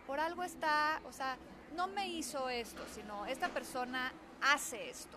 por 0.08 0.18
algo 0.18 0.42
está, 0.42 1.00
o 1.06 1.12
sea, 1.12 1.36
no 1.76 1.86
me 1.86 2.08
hizo 2.08 2.48
esto, 2.48 2.82
sino 2.92 3.26
esta 3.26 3.50
persona 3.50 4.12
hace 4.42 4.90
esto, 4.90 5.16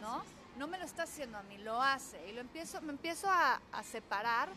¿no? 0.00 0.24
No 0.56 0.66
me 0.66 0.76
lo 0.76 0.86
está 0.86 1.04
haciendo 1.04 1.38
a 1.38 1.44
mí, 1.44 1.58
lo 1.58 1.80
hace. 1.80 2.30
Y 2.30 2.32
lo 2.32 2.40
empiezo, 2.40 2.80
me 2.80 2.90
empiezo 2.90 3.30
a, 3.30 3.60
a 3.70 3.84
separar 3.84 4.48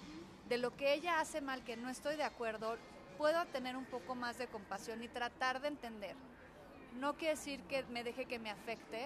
de 0.50 0.58
lo 0.58 0.76
que 0.76 0.96
ella 0.96 1.20
hace 1.20 1.42
mal, 1.42 1.64
que 1.64 1.78
no 1.78 1.90
estoy 1.90 2.16
de 2.16 2.24
acuerdo, 2.24 2.76
puedo 3.22 3.46
tener 3.46 3.78
un 3.78 3.86
poco 3.86 4.16
más 4.16 4.40
de 4.40 4.48
compasión 4.48 5.04
y 5.04 5.08
tratar 5.08 5.62
de 5.62 5.68
entender. 5.68 6.16
No 7.00 7.14
quiere 7.14 7.36
decir 7.36 7.62
que 7.70 7.84
me 7.84 8.04
deje 8.04 8.26
que 8.26 8.40
me 8.40 8.50
afecte, 8.50 9.06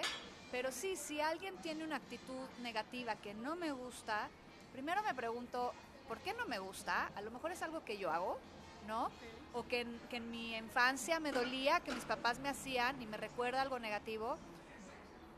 pero 0.50 0.72
sí, 0.72 0.96
si 0.96 1.20
alguien 1.20 1.54
tiene 1.58 1.84
una 1.84 1.96
actitud 1.96 2.48
negativa 2.62 3.16
que 3.16 3.34
no 3.34 3.56
me 3.56 3.72
gusta, 3.72 4.30
primero 4.72 5.02
me 5.02 5.14
pregunto, 5.14 5.74
¿por 6.08 6.16
qué 6.20 6.32
no 6.32 6.46
me 6.46 6.58
gusta? 6.58 7.10
A 7.14 7.20
lo 7.20 7.30
mejor 7.30 7.52
es 7.52 7.60
algo 7.60 7.84
que 7.84 7.98
yo 7.98 8.10
hago, 8.10 8.38
¿no? 8.86 9.10
O 9.52 9.68
que, 9.68 9.86
que 10.08 10.16
en 10.16 10.30
mi 10.30 10.56
infancia 10.56 11.20
me 11.20 11.30
dolía, 11.30 11.80
que 11.80 11.92
mis 11.92 12.06
papás 12.06 12.38
me 12.38 12.48
hacían 12.48 13.02
y 13.02 13.04
me 13.04 13.18
recuerda 13.18 13.60
algo 13.60 13.78
negativo. 13.78 14.38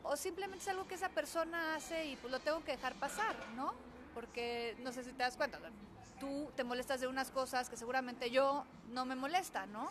O 0.05 0.17
simplemente 0.17 0.63
es 0.63 0.69
algo 0.69 0.87
que 0.87 0.95
esa 0.95 1.09
persona 1.09 1.75
hace 1.75 2.07
y 2.07 2.15
pues 2.15 2.31
lo 2.31 2.39
tengo 2.39 2.63
que 2.63 2.77
dejar 2.77 2.95
pasar, 2.95 3.35
¿no? 3.57 3.75
Porque 4.15 4.77
no 4.85 4.93
sé 4.93 5.03
si 5.03 5.11
te 5.11 5.25
das 5.25 5.37
cuenta, 5.37 5.59
tú 6.19 6.51
te 6.57 6.65
molestas 6.65 7.01
de 7.01 7.07
unas 7.07 7.31
cosas 7.31 7.69
que 7.69 7.77
seguramente 7.77 8.31
yo 8.31 8.65
no 8.91 9.05
me 9.05 9.17
molesta, 9.17 9.67
¿no? 9.67 9.91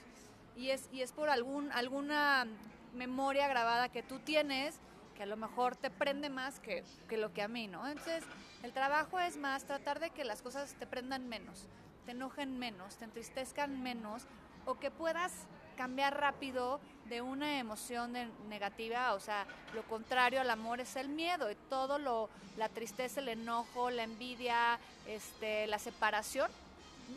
Y 0.56 0.70
es, 0.70 0.90
y 0.92 1.02
es 1.02 1.12
por 1.12 1.30
algún, 1.30 1.72
alguna 1.72 2.48
memoria 2.94 3.48
grabada 3.48 3.90
que 3.90 4.04
tú 4.04 4.20
tienes 4.20 4.80
que 5.16 5.24
a 5.24 5.26
lo 5.26 5.36
mejor 5.36 5.76
te 5.76 5.90
prende 5.90 6.30
más 6.30 6.60
que, 6.60 6.84
que 7.10 7.18
lo 7.18 7.34
que 7.34 7.42
a 7.42 7.48
mí, 7.48 7.68
¿no? 7.68 7.88
Entonces, 7.88 8.24
el 8.62 8.72
trabajo 8.72 9.20
es 9.20 9.36
más 9.36 9.66
tratar 9.66 10.00
de 10.00 10.12
que 10.12 10.24
las 10.24 10.44
cosas 10.44 10.76
te 10.76 10.86
prendan 10.86 11.28
menos, 11.28 11.68
te 12.06 12.12
enojen 12.12 12.60
menos, 12.60 12.98
te 12.98 13.06
entristezcan 13.06 13.82
menos 13.82 14.28
o 14.66 14.80
que 14.80 14.92
puedas 14.92 15.48
cambiar 15.78 16.20
rápido 16.20 16.82
de 17.06 17.22
una 17.22 17.60
emoción 17.60 18.14
negativa, 18.50 19.14
o 19.14 19.20
sea, 19.20 19.46
lo 19.74 19.84
contrario 19.84 20.42
al 20.42 20.50
amor 20.50 20.82
es 20.82 20.96
el 20.98 21.08
miedo 21.08 21.50
y 21.50 21.56
todo 21.70 21.98
lo, 22.00 22.30
la 22.58 22.68
tristeza, 22.68 23.22
el 23.22 23.30
enojo, 23.30 23.90
la 23.90 24.04
envidia, 24.04 24.78
este, 25.08 25.68
la 25.68 25.80
separación, 25.80 26.52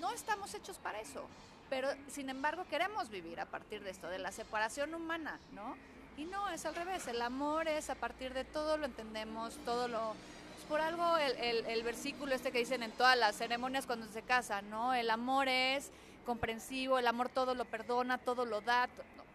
no 0.00 0.12
estamos 0.12 0.54
hechos 0.54 0.78
para 0.78 1.00
eso. 1.00 1.24
Pero 1.68 1.88
sin 2.08 2.28
embargo 2.28 2.64
queremos 2.68 3.10
vivir 3.10 3.40
a 3.40 3.46
partir 3.46 3.82
de 3.82 3.90
esto, 3.90 4.08
de 4.08 4.18
la 4.18 4.32
separación 4.32 4.94
humana, 4.94 5.38
¿no? 5.52 5.76
Y 6.16 6.24
no, 6.24 6.48
es 6.50 6.66
al 6.66 6.74
revés, 6.74 7.06
el 7.06 7.22
amor 7.22 7.66
es 7.68 7.90
a 7.90 7.94
partir 7.94 8.34
de 8.34 8.44
todo 8.44 8.76
lo 8.76 8.86
entendemos, 8.86 9.56
todo 9.64 9.88
lo... 9.88 10.14
Pues 10.54 10.66
por 10.68 10.80
algo 10.80 11.16
el, 11.16 11.32
el, 11.38 11.66
el 11.66 11.82
versículo 11.82 12.34
este 12.34 12.52
que 12.52 12.58
dicen 12.58 12.82
en 12.82 12.92
todas 12.92 13.16
las 13.16 13.36
ceremonias 13.36 13.86
cuando 13.86 14.06
se 14.08 14.22
casan, 14.22 14.68
¿no? 14.68 14.94
El 14.94 15.10
amor 15.10 15.48
es 15.48 15.90
comprensivo, 16.30 16.96
el 16.96 17.08
amor 17.08 17.28
todo 17.28 17.56
lo 17.56 17.64
perdona, 17.64 18.16
todo 18.16 18.44
lo 18.44 18.60
da, 18.60 18.88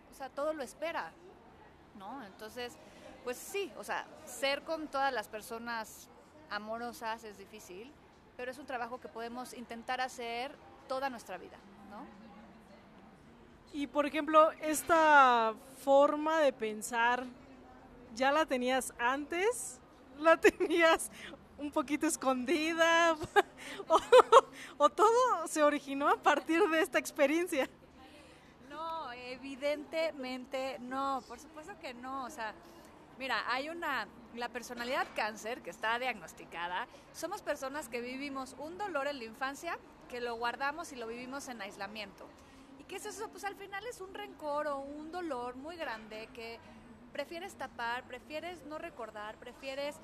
o 0.09 0.15
sea, 0.15 0.29
todo 0.29 0.53
lo 0.53 0.63
espera, 0.63 1.11
¿no? 1.99 2.23
Entonces, 2.23 2.77
pues 3.25 3.35
sí, 3.35 3.69
o 3.77 3.83
sea, 3.83 4.05
ser 4.23 4.61
con 4.61 4.87
todas 4.87 5.11
las 5.11 5.27
personas 5.27 6.07
amorosas 6.49 7.25
es 7.25 7.37
difícil, 7.37 7.91
pero 8.37 8.49
es 8.49 8.57
un 8.59 8.65
trabajo 8.65 9.01
que 9.01 9.09
podemos 9.09 9.53
intentar 9.53 9.99
hacer 9.99 10.55
toda 10.87 11.09
nuestra 11.09 11.37
vida, 11.37 11.57
¿no? 11.89 12.05
Y 13.73 13.87
por 13.87 14.05
ejemplo, 14.05 14.53
esta 14.61 15.53
forma 15.83 16.39
de 16.39 16.53
pensar, 16.53 17.25
¿ya 18.15 18.31
la 18.31 18.45
tenías 18.45 18.93
antes? 18.97 19.81
¿La 20.17 20.37
tenías 20.39 21.11
un 21.57 21.71
poquito 21.71 22.07
escondida? 22.07 23.15
¿O, 24.77 24.89
todo 24.89 25.47
se 25.47 25.63
originó 25.63 26.09
a 26.09 26.17
partir 26.17 26.61
de 26.69 26.81
esta 26.81 26.99
experiencia? 26.99 27.69
No, 28.69 29.11
evidentemente 29.11 30.77
no, 30.79 31.23
por 31.27 31.39
supuesto 31.39 31.73
que 31.79 31.93
no, 31.93 32.25
o 32.25 32.29
sea, 32.29 32.53
mira, 33.17 33.43
hay 33.51 33.69
una, 33.69 34.07
la 34.35 34.49
personalidad 34.49 35.07
cáncer 35.15 35.61
que 35.61 35.69
está 35.69 35.97
diagnosticada, 35.99 36.87
somos 37.13 37.41
personas 37.41 37.87
que 37.89 38.01
vivimos 38.01 38.55
un 38.59 38.77
dolor 38.77 39.07
en 39.07 39.19
la 39.19 39.25
infancia, 39.25 39.77
que 40.09 40.21
lo 40.21 40.35
guardamos 40.35 40.91
y 40.91 40.95
lo 40.95 41.07
vivimos 41.07 41.47
en 41.47 41.61
aislamiento. 41.61 42.27
¿Y 42.79 42.83
qué 42.83 42.97
es 42.97 43.05
eso? 43.05 43.29
Pues 43.29 43.43
al 43.43 43.55
final 43.55 43.85
es 43.87 44.01
un 44.01 44.13
rencor 44.13 44.67
o 44.67 44.79
un 44.79 45.11
dolor 45.11 45.55
muy 45.55 45.75
grande 45.75 46.29
que 46.33 46.59
prefieres 47.11 47.55
tapar, 47.55 48.03
prefieres 48.03 48.65
no 48.65 48.77
recordar, 48.77 49.37
prefieres 49.37 49.95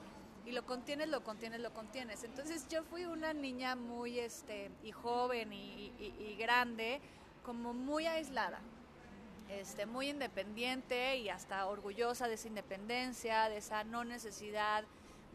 y 0.45 0.51
lo 0.51 0.65
contienes, 0.65 1.09
lo 1.09 1.23
contienes, 1.23 1.61
lo 1.61 1.73
contienes. 1.73 2.23
Entonces 2.23 2.67
yo 2.67 2.83
fui 2.83 3.05
una 3.05 3.33
niña 3.33 3.75
muy, 3.75 4.19
este, 4.19 4.71
y 4.83 4.91
joven 4.91 5.53
y, 5.53 5.93
y, 5.99 6.35
grande, 6.37 6.99
como 7.43 7.73
muy 7.73 8.07
aislada, 8.07 8.59
este, 9.49 9.85
muy 9.85 10.09
independiente 10.09 11.17
y 11.17 11.29
hasta 11.29 11.65
orgullosa 11.67 12.27
de 12.27 12.35
esa 12.35 12.47
independencia, 12.47 13.49
de 13.49 13.57
esa 13.57 13.83
no 13.83 14.03
necesidad 14.03 14.85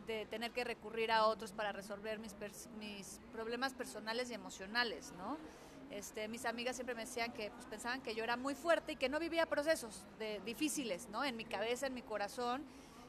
de 0.06 0.26
tener 0.26 0.52
que 0.52 0.64
recurrir 0.64 1.10
a 1.10 1.26
otros 1.26 1.52
para 1.52 1.72
resolver 1.72 2.18
mis, 2.18 2.34
mis 2.78 3.20
problemas 3.32 3.74
personales 3.74 4.30
y 4.30 4.34
emocionales, 4.34 5.12
¿no? 5.18 5.36
Este, 5.90 6.26
mis 6.28 6.44
amigas 6.46 6.76
siempre 6.76 6.94
me 6.94 7.04
decían 7.04 7.32
que 7.32 7.50
pues, 7.50 7.66
pensaban 7.66 8.00
que 8.02 8.14
yo 8.14 8.24
era 8.24 8.36
muy 8.36 8.54
fuerte 8.54 8.92
y 8.92 8.96
que 8.96 9.08
no 9.08 9.18
vivía 9.18 9.46
procesos 9.46 10.04
de, 10.18 10.40
difíciles, 10.44 11.08
¿no? 11.08 11.24
En 11.24 11.36
mi 11.36 11.44
cabeza, 11.44 11.86
en 11.86 11.94
mi 11.94 12.02
corazón 12.02 12.64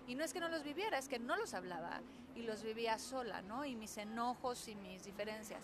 y 0.08 0.16
no 0.16 0.24
es 0.24 0.34
que 0.34 0.40
no 0.40 0.50
los 0.50 0.64
viviera, 0.64 0.98
es 0.98 1.08
que 1.08 1.20
no 1.20 1.36
los 1.36 1.54
hablaba 1.54 2.02
y 2.34 2.44
los 2.44 2.64
vivía 2.64 2.98
sola, 2.98 3.42
¿no? 3.42 3.66
Y 3.66 3.76
mis 3.76 3.98
enojos 3.98 4.68
y 4.68 4.76
mis 4.76 5.04
diferencias. 5.04 5.62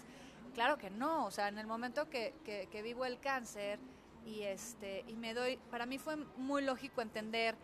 Claro 0.53 0.77
que 0.77 0.89
no, 0.89 1.25
o 1.25 1.31
sea, 1.31 1.47
en 1.47 1.57
el 1.57 1.65
momento 1.65 2.09
que, 2.09 2.33
que, 2.43 2.81
vivo 2.81 3.05
el 3.05 3.19
cáncer 3.19 3.79
y, 4.25 4.41
este, 4.41 5.03
y 5.07 5.15
me 5.15 5.33
doy, 5.33 5.57
para 5.71 5.85
mí 5.85 5.97
fue 5.97 6.15
muy 6.15 6.63
lógico 6.63 7.01
entender 7.01 7.55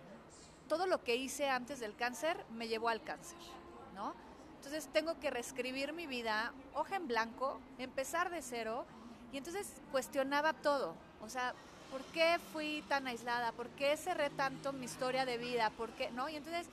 todo 0.67 0.87
lo 0.87 1.03
que 1.03 1.15
hice 1.15 1.49
antes 1.49 1.79
del 1.79 1.95
cáncer 1.95 2.45
me 2.51 2.67
llevó 2.67 2.89
al 2.89 3.03
cáncer, 3.03 3.37
¿no? 3.93 4.13
Entonces 4.55 4.89
tengo 4.91 5.19
que 5.19 5.29
reescribir 5.29 5.93
mi 5.93 6.07
vida, 6.07 6.53
hoja 6.73 6.95
en 6.95 7.07
blanco, 7.07 7.59
empezar 7.77 8.29
de 8.29 8.41
cero 8.41 8.85
y 9.31 9.37
entonces 9.37 9.81
cuestionaba 9.91 10.53
todo, 10.53 10.95
o 11.21 11.29
sea, 11.29 11.53
¿por 11.89 12.01
qué 12.05 12.37
fui 12.53 12.83
tan 12.87 13.07
aislada? 13.07 13.51
¿Por 13.51 13.67
qué 13.69 13.97
cerré 13.97 14.29
tanto 14.29 14.73
mi 14.73 14.85
historia 14.85 15.25
de 15.25 15.37
vida? 15.37 15.69
¿Por 15.71 15.89
qué? 15.91 16.11
¿No? 16.11 16.29
Y 16.29 16.35
entonces, 16.35 16.67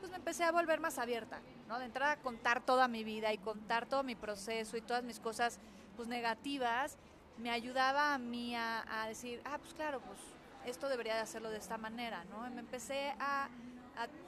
pues 0.00 0.10
me 0.10 0.16
empecé 0.16 0.44
a 0.44 0.52
volver 0.52 0.80
más 0.80 0.98
abierta, 0.98 1.40
¿no? 1.68 1.78
De 1.78 1.84
entrada 1.84 2.12
a 2.12 2.16
contar 2.16 2.64
toda 2.64 2.88
mi 2.88 3.04
vida 3.04 3.32
y 3.32 3.38
contar 3.38 3.86
todo 3.86 4.02
mi 4.02 4.14
proceso 4.14 4.76
y 4.76 4.80
todas 4.80 5.04
mis 5.04 5.20
cosas, 5.20 5.58
pues 5.96 6.08
negativas, 6.08 6.96
me 7.38 7.50
ayudaba 7.50 8.14
a 8.14 8.18
mí 8.18 8.54
a, 8.56 9.04
decir, 9.08 9.40
ah, 9.44 9.58
pues 9.58 9.74
claro, 9.74 10.00
pues 10.00 10.18
esto 10.66 10.88
debería 10.88 11.14
de 11.14 11.20
hacerlo 11.20 11.50
de 11.50 11.58
esta 11.58 11.78
manera, 11.78 12.24
¿no? 12.24 12.46
Y 12.46 12.50
me 12.50 12.60
empecé 12.60 13.14
a, 13.18 13.48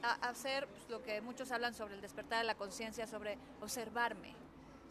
a, 0.03 0.29
hacer 0.29 0.67
pues, 0.67 0.89
lo 0.89 1.03
que 1.03 1.21
muchos 1.21 1.51
hablan 1.53 1.75
sobre 1.75 1.95
el 1.95 2.01
despertar 2.01 2.39
de 2.39 2.45
la 2.45 2.55
conciencia, 2.55 3.07
sobre 3.07 3.39
observarme, 3.61 4.35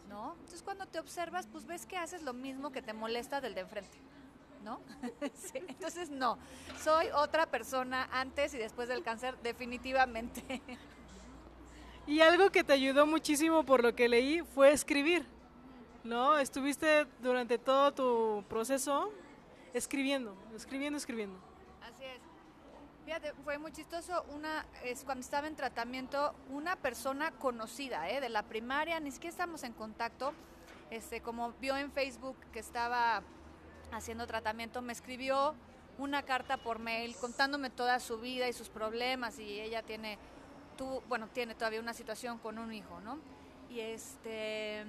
¿no? 0.08 0.32
Entonces 0.34 0.62
cuando 0.62 0.86
te 0.86 0.98
observas, 0.98 1.46
pues 1.46 1.66
ves 1.66 1.86
que 1.86 1.96
haces 1.96 2.22
lo 2.22 2.32
mismo 2.32 2.70
que 2.70 2.82
te 2.82 2.92
molesta 2.92 3.40
del 3.40 3.54
de 3.54 3.60
enfrente. 3.62 3.98
¿No? 4.64 4.80
entonces 5.68 6.10
no, 6.10 6.38
soy 6.82 7.06
otra 7.14 7.46
persona 7.46 8.08
antes 8.10 8.54
y 8.54 8.58
después 8.58 8.88
del 8.88 9.02
cáncer, 9.02 9.36
definitivamente. 9.42 10.62
Y 12.06 12.20
algo 12.20 12.50
que 12.50 12.62
te 12.62 12.74
ayudó 12.74 13.06
muchísimo 13.06 13.64
por 13.64 13.82
lo 13.82 13.94
que 13.94 14.10
leí 14.10 14.42
fue 14.42 14.72
escribir, 14.72 15.24
¿no? 16.02 16.36
Estuviste 16.36 17.06
durante 17.22 17.56
todo 17.56 17.94
tu 17.94 18.44
proceso 18.46 19.10
escribiendo, 19.72 20.36
escribiendo, 20.54 20.98
escribiendo. 20.98 21.38
Así 21.80 22.04
es. 22.04 22.20
Fíjate, 23.06 23.32
fue 23.42 23.56
muy 23.56 23.72
chistoso. 23.72 24.22
Una, 24.34 24.66
es 24.84 25.02
cuando 25.02 25.22
estaba 25.22 25.46
en 25.46 25.56
tratamiento, 25.56 26.34
una 26.50 26.76
persona 26.76 27.30
conocida, 27.30 28.10
¿eh? 28.10 28.20
De 28.20 28.28
la 28.28 28.42
primaria, 28.42 29.00
ni 29.00 29.10
siquiera 29.10 29.30
estamos 29.30 29.62
en 29.62 29.72
contacto, 29.72 30.34
este, 30.90 31.22
como 31.22 31.52
vio 31.54 31.74
en 31.78 31.90
Facebook 31.90 32.36
que 32.52 32.58
estaba 32.58 33.22
haciendo 33.92 34.26
tratamiento, 34.26 34.82
me 34.82 34.92
escribió 34.92 35.54
una 35.98 36.22
carta 36.22 36.56
por 36.56 36.78
mail 36.78 37.14
contándome 37.16 37.70
toda 37.70 38.00
su 38.00 38.18
vida 38.18 38.48
y 38.48 38.52
sus 38.52 38.68
problemas 38.68 39.38
y 39.38 39.60
ella 39.60 39.82
tiene, 39.82 40.18
bueno, 41.08 41.28
tiene 41.32 41.54
todavía 41.54 41.80
una 41.80 41.94
situación 41.94 42.38
con 42.38 42.58
un 42.58 42.72
hijo, 42.72 43.00
¿no? 43.00 43.18
Y 43.70 43.80
este, 43.80 44.84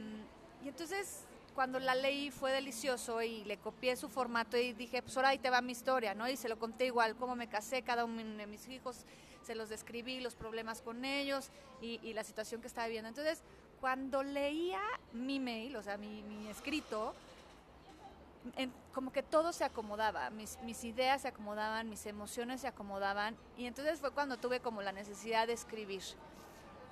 y 0.63 0.67
entonces 0.67 1.25
cuando 1.53 1.79
la 1.79 1.95
leí 1.95 2.31
fue 2.31 2.51
delicioso 2.51 3.21
y 3.21 3.43
le 3.45 3.57
copié 3.57 3.95
su 3.95 4.09
formato 4.09 4.57
y 4.57 4.73
dije, 4.73 5.01
pues 5.01 5.15
ahora 5.15 5.29
ahí 5.29 5.37
te 5.37 5.49
va 5.49 5.61
mi 5.61 5.71
historia, 5.71 6.13
¿no? 6.13 6.27
Y 6.27 6.35
se 6.35 6.49
lo 6.49 6.59
conté 6.59 6.87
igual, 6.87 7.15
cómo 7.15 7.35
me 7.35 7.47
casé, 7.47 7.81
cada 7.81 8.03
uno 8.03 8.21
de 8.21 8.45
mis 8.45 8.67
hijos, 8.67 9.05
se 9.43 9.55
los 9.55 9.69
describí, 9.69 10.19
los 10.19 10.35
problemas 10.35 10.81
con 10.81 11.05
ellos 11.05 11.49
y, 11.81 12.13
la 12.13 12.23
situación 12.23 12.61
que 12.61 12.67
estaba 12.67 12.87
viviendo. 12.87 13.07
Entonces, 13.07 13.41
cuando 13.79 14.21
leía 14.23 14.81
mi 15.13 15.39
mail, 15.39 15.75
o 15.77 15.83
sea, 15.83 15.97
mi 15.97 16.47
escrito, 16.49 17.13
en, 18.55 18.73
como 18.93 19.11
que 19.11 19.23
todo 19.23 19.53
se 19.53 19.63
acomodaba, 19.63 20.29
mis, 20.29 20.59
mis 20.63 20.83
ideas 20.83 21.21
se 21.23 21.27
acomodaban, 21.27 21.89
mis 21.89 22.05
emociones 22.05 22.61
se 22.61 22.67
acomodaban 22.67 23.35
y 23.57 23.65
entonces 23.65 23.99
fue 23.99 24.11
cuando 24.11 24.37
tuve 24.37 24.59
como 24.59 24.81
la 24.81 24.91
necesidad 24.91 25.47
de 25.47 25.53
escribir. 25.53 26.03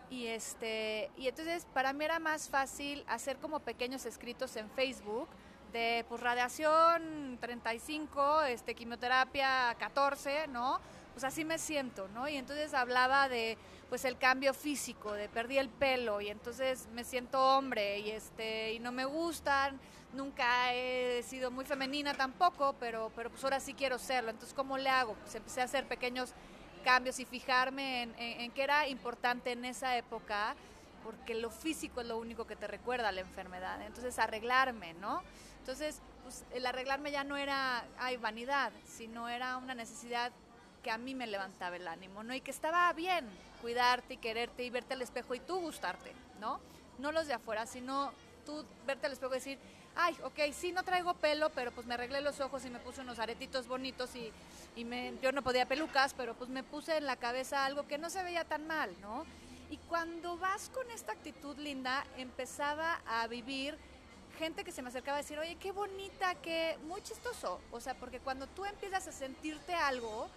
Y, 0.10 0.28
este, 0.28 1.10
y 1.18 1.28
entonces 1.28 1.66
para 1.74 1.94
mí 1.94 2.06
era 2.06 2.20
más 2.20 2.50
fácil 2.50 3.04
hacer 3.08 3.38
como 3.38 3.60
pequeños 3.60 4.06
escritos 4.06 4.56
en 4.56 4.70
Facebook 4.70 5.28
de 5.72 6.06
pues 6.08 6.22
radiación 6.22 7.38
35, 7.42 8.44
este, 8.44 8.76
quimioterapia 8.76 9.76
14, 9.80 10.48
¿no? 10.48 10.80
Pues 11.14 11.24
así 11.24 11.46
me 11.46 11.60
siento, 11.60 12.08
¿no? 12.10 12.28
Y 12.28 12.38
entonces 12.38 12.74
hablaba 12.74 13.30
de 13.30 13.58
pues 13.90 14.06
el 14.06 14.18
cambio 14.18 14.54
físico, 14.54 15.14
de 15.14 15.30
perdí 15.30 15.60
el 15.60 15.70
pelo 15.70 16.20
y 16.20 16.30
entonces 16.30 16.88
me 16.94 17.04
siento 17.04 17.40
hombre 17.40 18.00
y 18.00 18.10
este 18.10 18.74
y 18.74 18.80
no 18.80 18.92
me 18.92 19.06
gustan, 19.06 19.80
nunca 20.14 20.74
he 20.74 21.22
sido 21.24 21.52
muy 21.52 21.66
femenina 21.66 22.16
tampoco, 22.16 22.76
pero 22.80 23.12
pero 23.16 23.30
pues 23.30 23.44
ahora 23.44 23.60
sí 23.60 23.74
quiero 23.74 24.00
serlo. 24.00 24.32
Entonces, 24.32 24.56
¿cómo 24.56 24.78
le 24.78 24.90
hago? 24.90 25.14
Pues 25.16 25.36
empecé 25.36 25.62
a 25.62 25.66
hacer 25.66 25.88
pequeños 25.88 26.34
cambios 26.84 27.20
y 27.20 27.26
fijarme 27.26 28.04
en, 28.18 28.52
qué 28.52 28.64
era 28.64 28.88
importante 28.88 29.52
en 29.54 29.66
esa 29.66 29.98
época, 29.98 30.56
porque 31.04 31.34
lo 31.34 31.50
físico 31.50 32.02
es 32.02 32.08
lo 32.08 32.18
único 32.18 32.46
que 32.46 32.56
te 32.56 32.68
recuerda 32.68 33.12
la 33.12 33.22
enfermedad. 33.22 33.82
Entonces, 33.82 34.20
arreglarme, 34.20 34.94
¿no? 34.96 35.24
Entonces, 35.60 36.02
pues, 36.22 36.44
el 36.54 36.66
arreglarme 36.66 37.12
ya 37.12 37.24
no 37.24 37.38
era, 37.38 37.86
ay, 37.98 38.18
vanidad, 38.18 38.72
sino 38.86 39.30
era 39.30 39.58
una 39.58 39.74
necesidad 39.74 40.32
que 40.84 40.92
a 40.92 40.98
mí 40.98 41.16
me 41.16 41.26
levantaba 41.26 41.78
el 41.78 41.88
ánimo, 41.88 42.24
¿no? 42.24 42.34
Y 42.34 42.42
que 42.42 42.52
estaba 42.52 42.92
bien 42.94 43.28
cuidarte 43.62 44.16
y 44.16 44.18
quererte 44.18 44.64
y 44.64 44.70
verte 44.70 44.94
al 44.94 45.02
espejo 45.02 45.34
y 45.34 45.40
tú 45.40 45.60
gustarte, 45.60 46.14
¿no? 46.40 46.60
No 47.00 47.12
los 47.12 47.26
de 47.26 47.34
afuera, 47.34 47.66
sino 47.66 48.12
tú 48.46 48.66
verte 48.86 49.08
al 49.08 49.14
espejo 49.14 49.32
y 49.34 49.38
decir, 49.38 49.60
ay, 49.96 50.16
ok, 50.24 50.40
sí, 50.54 50.72
no 50.72 50.84
traigo 50.84 51.14
pelo, 51.16 51.50
pero 51.52 51.72
pues 51.72 51.88
me 51.88 51.94
arreglé 51.94 52.22
los 52.22 52.40
ojos 52.42 52.66
y 52.66 52.70
me 52.70 52.80
puse 52.80 53.02
unos 53.02 53.20
aretitos 53.20 53.68
bonitos 53.68 54.16
y, 54.16 54.32
y 54.76 54.86
yo 55.22 55.32
no 55.32 55.42
podía 55.42 55.66
pelucas, 55.66 56.14
pero 56.14 56.34
pues 56.36 56.50
me 56.50 56.64
puse 56.64 56.98
en 56.98 57.06
la 57.06 57.16
cabeza 57.16 57.66
algo 57.66 57.88
que 57.88 57.98
no 57.98 58.10
se 58.10 58.22
veía 58.22 58.44
tan 58.44 58.68
mal, 58.68 58.94
¿no? 59.02 59.26
Y 59.70 59.78
cuando 59.78 60.38
vas 60.38 60.70
con 60.70 60.90
esta 60.92 61.14
actitud 61.14 61.58
linda, 61.58 62.06
empezaba 62.18 63.02
a 63.08 63.26
vivir 63.28 63.78
gente 64.38 64.64
que 64.64 64.72
se 64.72 64.82
me 64.82 64.90
acercaba 64.90 65.18
a 65.18 65.22
decir, 65.22 65.40
oye, 65.40 65.56
qué 65.56 65.72
bonita, 65.72 66.36
qué 66.36 66.78
muy 66.88 67.02
chistoso. 67.02 67.60
O 67.72 67.80
sea, 67.80 67.94
porque 67.96 68.20
cuando 68.20 68.48
tú 68.48 68.66
empiezas 68.66 69.08
a 69.08 69.12
sentirte 69.12 69.74
algo, 69.74 70.28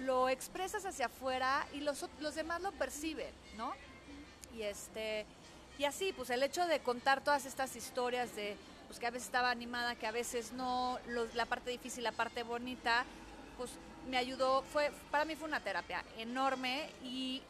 lo 0.00 0.28
expresas 0.28 0.84
hacia 0.84 1.06
afuera 1.06 1.66
y 1.72 1.80
los, 1.80 2.06
los 2.20 2.34
demás 2.34 2.60
lo 2.62 2.72
perciben, 2.72 3.32
¿no? 3.56 3.72
Y 4.54 4.62
este 4.62 5.26
y 5.78 5.84
así, 5.84 6.12
pues 6.12 6.30
el 6.30 6.42
hecho 6.42 6.66
de 6.66 6.80
contar 6.80 7.24
todas 7.24 7.46
estas 7.46 7.74
historias 7.76 8.34
de 8.36 8.56
pues 8.86 9.00
que 9.00 9.06
a 9.06 9.10
veces 9.10 9.26
estaba 9.26 9.50
animada, 9.50 9.94
que 9.94 10.06
a 10.06 10.10
veces 10.10 10.52
no, 10.52 10.98
la 11.34 11.46
parte 11.46 11.70
difícil, 11.70 12.04
la 12.04 12.12
parte 12.12 12.42
bonita, 12.42 13.04
pues 13.56 13.70
me 14.08 14.18
ayudó, 14.18 14.62
fue 14.62 14.92
para 15.10 15.24
mí 15.24 15.34
fue 15.34 15.48
una 15.48 15.60
terapia 15.60 16.04
enorme 16.18 16.90
y 17.02 17.42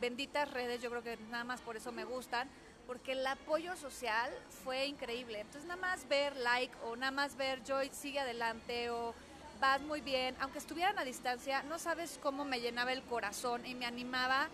benditas 0.00 0.50
redes, 0.50 0.82
yo 0.82 0.90
creo 0.90 1.02
que 1.02 1.16
nada 1.30 1.44
más 1.44 1.60
por 1.62 1.76
eso 1.76 1.90
me 1.90 2.04
gustan, 2.04 2.48
porque 2.86 3.12
el 3.12 3.26
apoyo 3.26 3.76
social 3.76 4.30
fue 4.62 4.86
increíble. 4.86 5.40
Entonces 5.40 5.64
nada 5.64 5.80
más 5.80 6.06
ver 6.08 6.36
like 6.36 6.74
o 6.84 6.96
nada 6.96 7.12
más 7.12 7.36
ver 7.36 7.62
Joy 7.64 7.90
sigue 7.92 8.20
adelante 8.20 8.90
o 8.90 9.14
vas 9.60 9.80
muy 9.82 10.00
bien, 10.00 10.34
aunque 10.40 10.58
estuvieran 10.58 10.98
a 10.98 11.04
distancia, 11.04 11.62
no 11.62 11.78
sabes 11.78 12.18
cómo 12.22 12.44
me 12.44 12.60
llenaba 12.60 12.92
el 12.92 13.02
corazón 13.02 13.66
y 13.66 13.74
me 13.74 13.86
animaba 13.86 14.48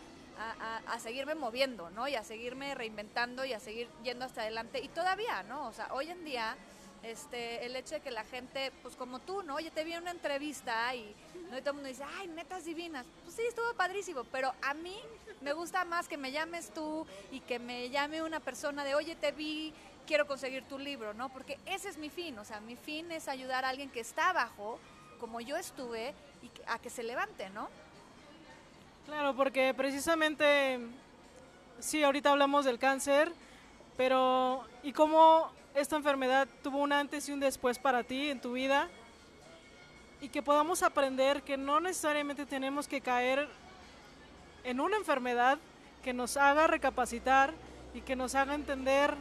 a, 0.87 0.99
seguirme 0.99 1.35
moviendo, 1.35 1.89
¿no? 1.91 2.09
Y 2.09 2.15
a 2.15 2.25
seguirme 2.25 2.75
reinventando 2.75 3.45
y 3.45 3.53
a 3.53 3.61
seguir 3.61 3.89
yendo 4.03 4.25
hasta 4.25 4.43
adelante. 4.43 4.81
Y 4.81 4.89
todavía, 4.89 5.43
¿no? 5.45 5.69
O 5.69 5.73
sea, 5.73 5.89
hoy 5.93 6.11
en 6.11 6.25
día, 6.25 6.57
este, 7.03 7.65
el 7.65 7.75
hecho 7.77 7.95
de 7.95 8.01
que 8.01 8.11
la 8.11 8.25
gente, 8.25 8.73
pues 8.83 8.97
como 8.97 9.21
tú, 9.21 9.43
¿no? 9.43 9.55
Oye, 9.55 9.71
te 9.71 9.85
vi 9.85 9.93
en 9.93 10.03
una 10.03 10.11
entrevista 10.11 10.95
y, 10.95 11.15
¿no? 11.51 11.59
todo 11.59 11.71
el 11.71 11.75
mundo 11.75 11.89
dice, 11.89 12.05
ay, 12.19 12.29
netas 12.29 12.65
divinas. 12.65 13.07
Pues 13.25 13.37
sí, 13.37 13.43
estuvo 13.49 13.73
padrísimo, 13.75 14.25
pero 14.25 14.53
a 14.63 14.75
mí 14.75 14.97
me 15.41 15.53
gusta 15.53 15.85
más 15.85 16.09
que 16.09 16.17
me 16.17 16.33
llames 16.33 16.71
tú 16.75 17.07
y 17.31 17.41
que 17.41 17.59
me 17.59 17.89
llame 17.89 18.23
una 18.23 18.41
persona 18.41 18.85
de, 18.85 18.95
oye, 18.95 19.15
te 19.17 19.33
vi, 19.33 19.73
quiero 20.07 20.27
conseguir 20.27 20.65
tu 20.65 20.79
libro, 20.79 21.15
¿no? 21.15 21.31
Porque 21.31 21.59
ese 21.65 21.89
es 21.89 21.97
mi 21.97 22.11
fin, 22.11 22.39
o 22.39 22.45
sea, 22.45 22.61
mi 22.61 22.77
fin 22.77 23.11
es 23.13 23.29
ayudar 23.29 23.65
a 23.65 23.71
alguien 23.71 23.91
que 23.91 24.01
está 24.01 24.31
abajo 24.31 24.79
como 25.19 25.41
yo 25.41 25.57
estuve 25.57 26.15
y 26.43 26.51
a 26.67 26.79
que 26.79 26.91
se 26.91 27.03
levante, 27.03 27.51
¿no? 27.51 27.69
Claro, 29.07 29.37
porque 29.37 29.73
precisamente, 29.75 30.81
sí, 31.79 32.03
ahorita 32.03 32.31
hablamos 32.31 32.65
del 32.65 32.79
cáncer, 32.79 33.33
pero 33.97 34.65
¿y 34.83 34.93
cómo 34.93 35.51
esta 35.75 35.97
enfermedad 35.97 36.49
tuvo 36.63 36.79
un 36.79 36.93
antes 36.93 37.29
y 37.29 37.33
un 37.33 37.41
después 37.41 37.79
para 37.79 38.03
ti 38.03 38.31
en 38.31 38.41
tu 38.41 38.53
vida? 38.53 38.89
Y 40.21 40.29
que 40.29 40.43
podamos 40.43 40.83
aprender 40.83 41.43
que 41.43 41.57
no 41.57 41.79
necesariamente 41.79 42.47
tenemos 42.47 42.89
que 42.89 43.01
caer 43.01 43.49
en 44.65 44.81
una 44.81 44.97
enfermedad 44.97 45.59
que 46.03 46.13
nos 46.13 46.37
haga 46.37 46.67
recapacitar 46.67 47.53
y 47.95 48.01
que 48.01 48.17
nos 48.17 48.35
haga 48.35 48.55
entender 48.55 49.15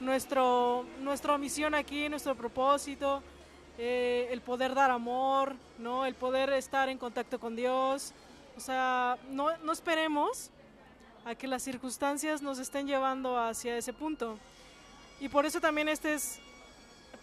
nuestro, 0.00 0.84
nuestra 1.00 1.38
misión 1.38 1.74
aquí, 1.74 2.08
nuestro 2.08 2.34
propósito, 2.34 3.22
eh, 3.84 4.28
el 4.30 4.40
poder 4.42 4.76
dar 4.76 4.92
amor, 4.92 5.56
¿no? 5.76 6.06
el 6.06 6.14
poder 6.14 6.52
estar 6.52 6.88
en 6.88 6.98
contacto 6.98 7.40
con 7.40 7.56
Dios. 7.56 8.12
O 8.56 8.60
sea, 8.60 9.18
no, 9.28 9.56
no 9.56 9.72
esperemos 9.72 10.50
a 11.24 11.34
que 11.34 11.48
las 11.48 11.64
circunstancias 11.64 12.42
nos 12.42 12.60
estén 12.60 12.86
llevando 12.86 13.36
hacia 13.36 13.76
ese 13.76 13.92
punto. 13.92 14.38
Y 15.18 15.28
por 15.28 15.46
eso 15.46 15.60
también 15.60 15.88
este 15.88 16.14
es, 16.14 16.38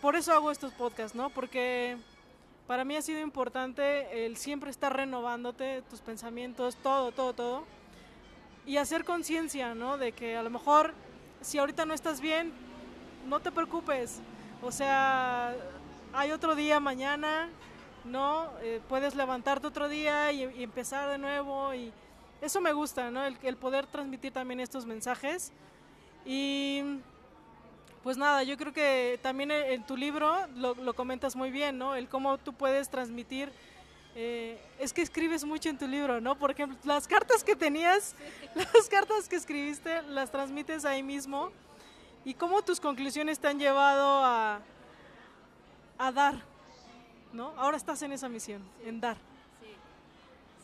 por 0.02 0.18
eso 0.18 0.34
hago 0.34 0.52
estos 0.52 0.74
podcasts, 0.74 1.16
¿no? 1.16 1.30
Porque 1.30 1.96
para 2.68 2.84
mí 2.84 2.98
ha 2.98 3.02
sido 3.02 3.22
importante 3.22 4.26
el 4.26 4.36
siempre 4.36 4.70
estar 4.70 4.94
renovándote, 4.94 5.82
tus 5.90 6.02
pensamientos, 6.02 6.76
todo, 6.84 7.14
todo, 7.14 7.32
todo. 7.32 7.64
Y 8.66 8.76
hacer 8.76 9.06
conciencia, 9.06 9.76
¿no? 9.76 9.98
De 9.98 10.12
que 10.12 10.36
a 10.36 10.44
lo 10.44 10.50
mejor 10.50 10.94
si 11.40 11.58
ahorita 11.58 11.86
no 11.86 11.94
estás 11.94 12.20
bien, 12.20 12.52
no 13.30 13.40
te 13.40 13.50
preocupes. 13.50 14.20
O 14.62 14.74
sea, 14.74 15.56
hay 16.14 16.32
otro 16.32 16.56
día 16.56 16.80
mañana, 16.80 17.50
¿no? 18.06 18.50
Eh, 18.62 18.82
puedes 18.88 19.16
levantarte 19.16 19.68
otro 19.68 19.90
día 19.90 20.32
y, 20.32 20.44
y, 20.44 20.64
empezar 20.64 21.10
de 21.10 21.18
nuevo 21.18 21.74
y 21.74 21.92
eso 22.42 22.62
me 22.62 22.74
gusta, 22.74 23.12
¿no? 23.12 23.24
El, 23.26 23.38
el, 23.44 23.58
poder 23.58 23.86
transmitir 23.86 24.32
también 24.32 24.60
estos 24.60 24.86
mensajes 24.86 25.52
y 26.26 27.00
pues 28.04 28.18
nada, 28.18 28.44
yo 28.44 28.58
creo 28.58 28.74
que 28.74 29.20
también 29.22 29.52
en 29.52 29.84
tu 29.86 29.98
libro 29.98 30.48
lo, 30.56 30.74
lo 30.76 30.94
comentas 30.94 31.36
muy 31.36 31.52
bien, 31.52 31.78
¿no? 31.78 31.96
El 31.96 32.08
cómo 32.08 32.38
tú 32.38 32.54
puedes 32.54 32.90
transmitir 32.90 33.52
eh, 34.16 34.60
es 34.80 34.92
que 34.94 35.02
escribes 35.02 35.44
mucho 35.44 35.70
en 35.70 35.78
tu 35.78 35.88
libro, 35.88 36.20
¿no? 36.20 36.38
Por 36.38 36.52
ejemplo, 36.52 36.78
las 36.84 37.08
cartas 37.08 37.44
que 37.44 37.56
tenías, 37.56 38.16
las 38.56 38.90
cartas 38.90 39.30
que 39.30 39.36
escribiste, 39.36 40.02
las 40.04 40.32
transmites 40.32 40.86
ahí 40.86 41.04
mismo 41.04 41.52
y 42.26 42.34
cómo 42.34 42.62
tus 42.62 42.80
conclusiones 42.80 43.40
te 43.40 43.48
han 43.48 43.60
llevado 43.60 44.24
a, 44.24 44.62
a 46.00 46.12
dar, 46.12 46.36
¿no? 47.34 47.54
Ahora 47.58 47.78
estás 47.78 48.02
en 48.02 48.14
esa 48.14 48.30
misión, 48.30 48.64
en 48.84 49.00
dar. 49.00 49.18
Sí. 49.60 49.76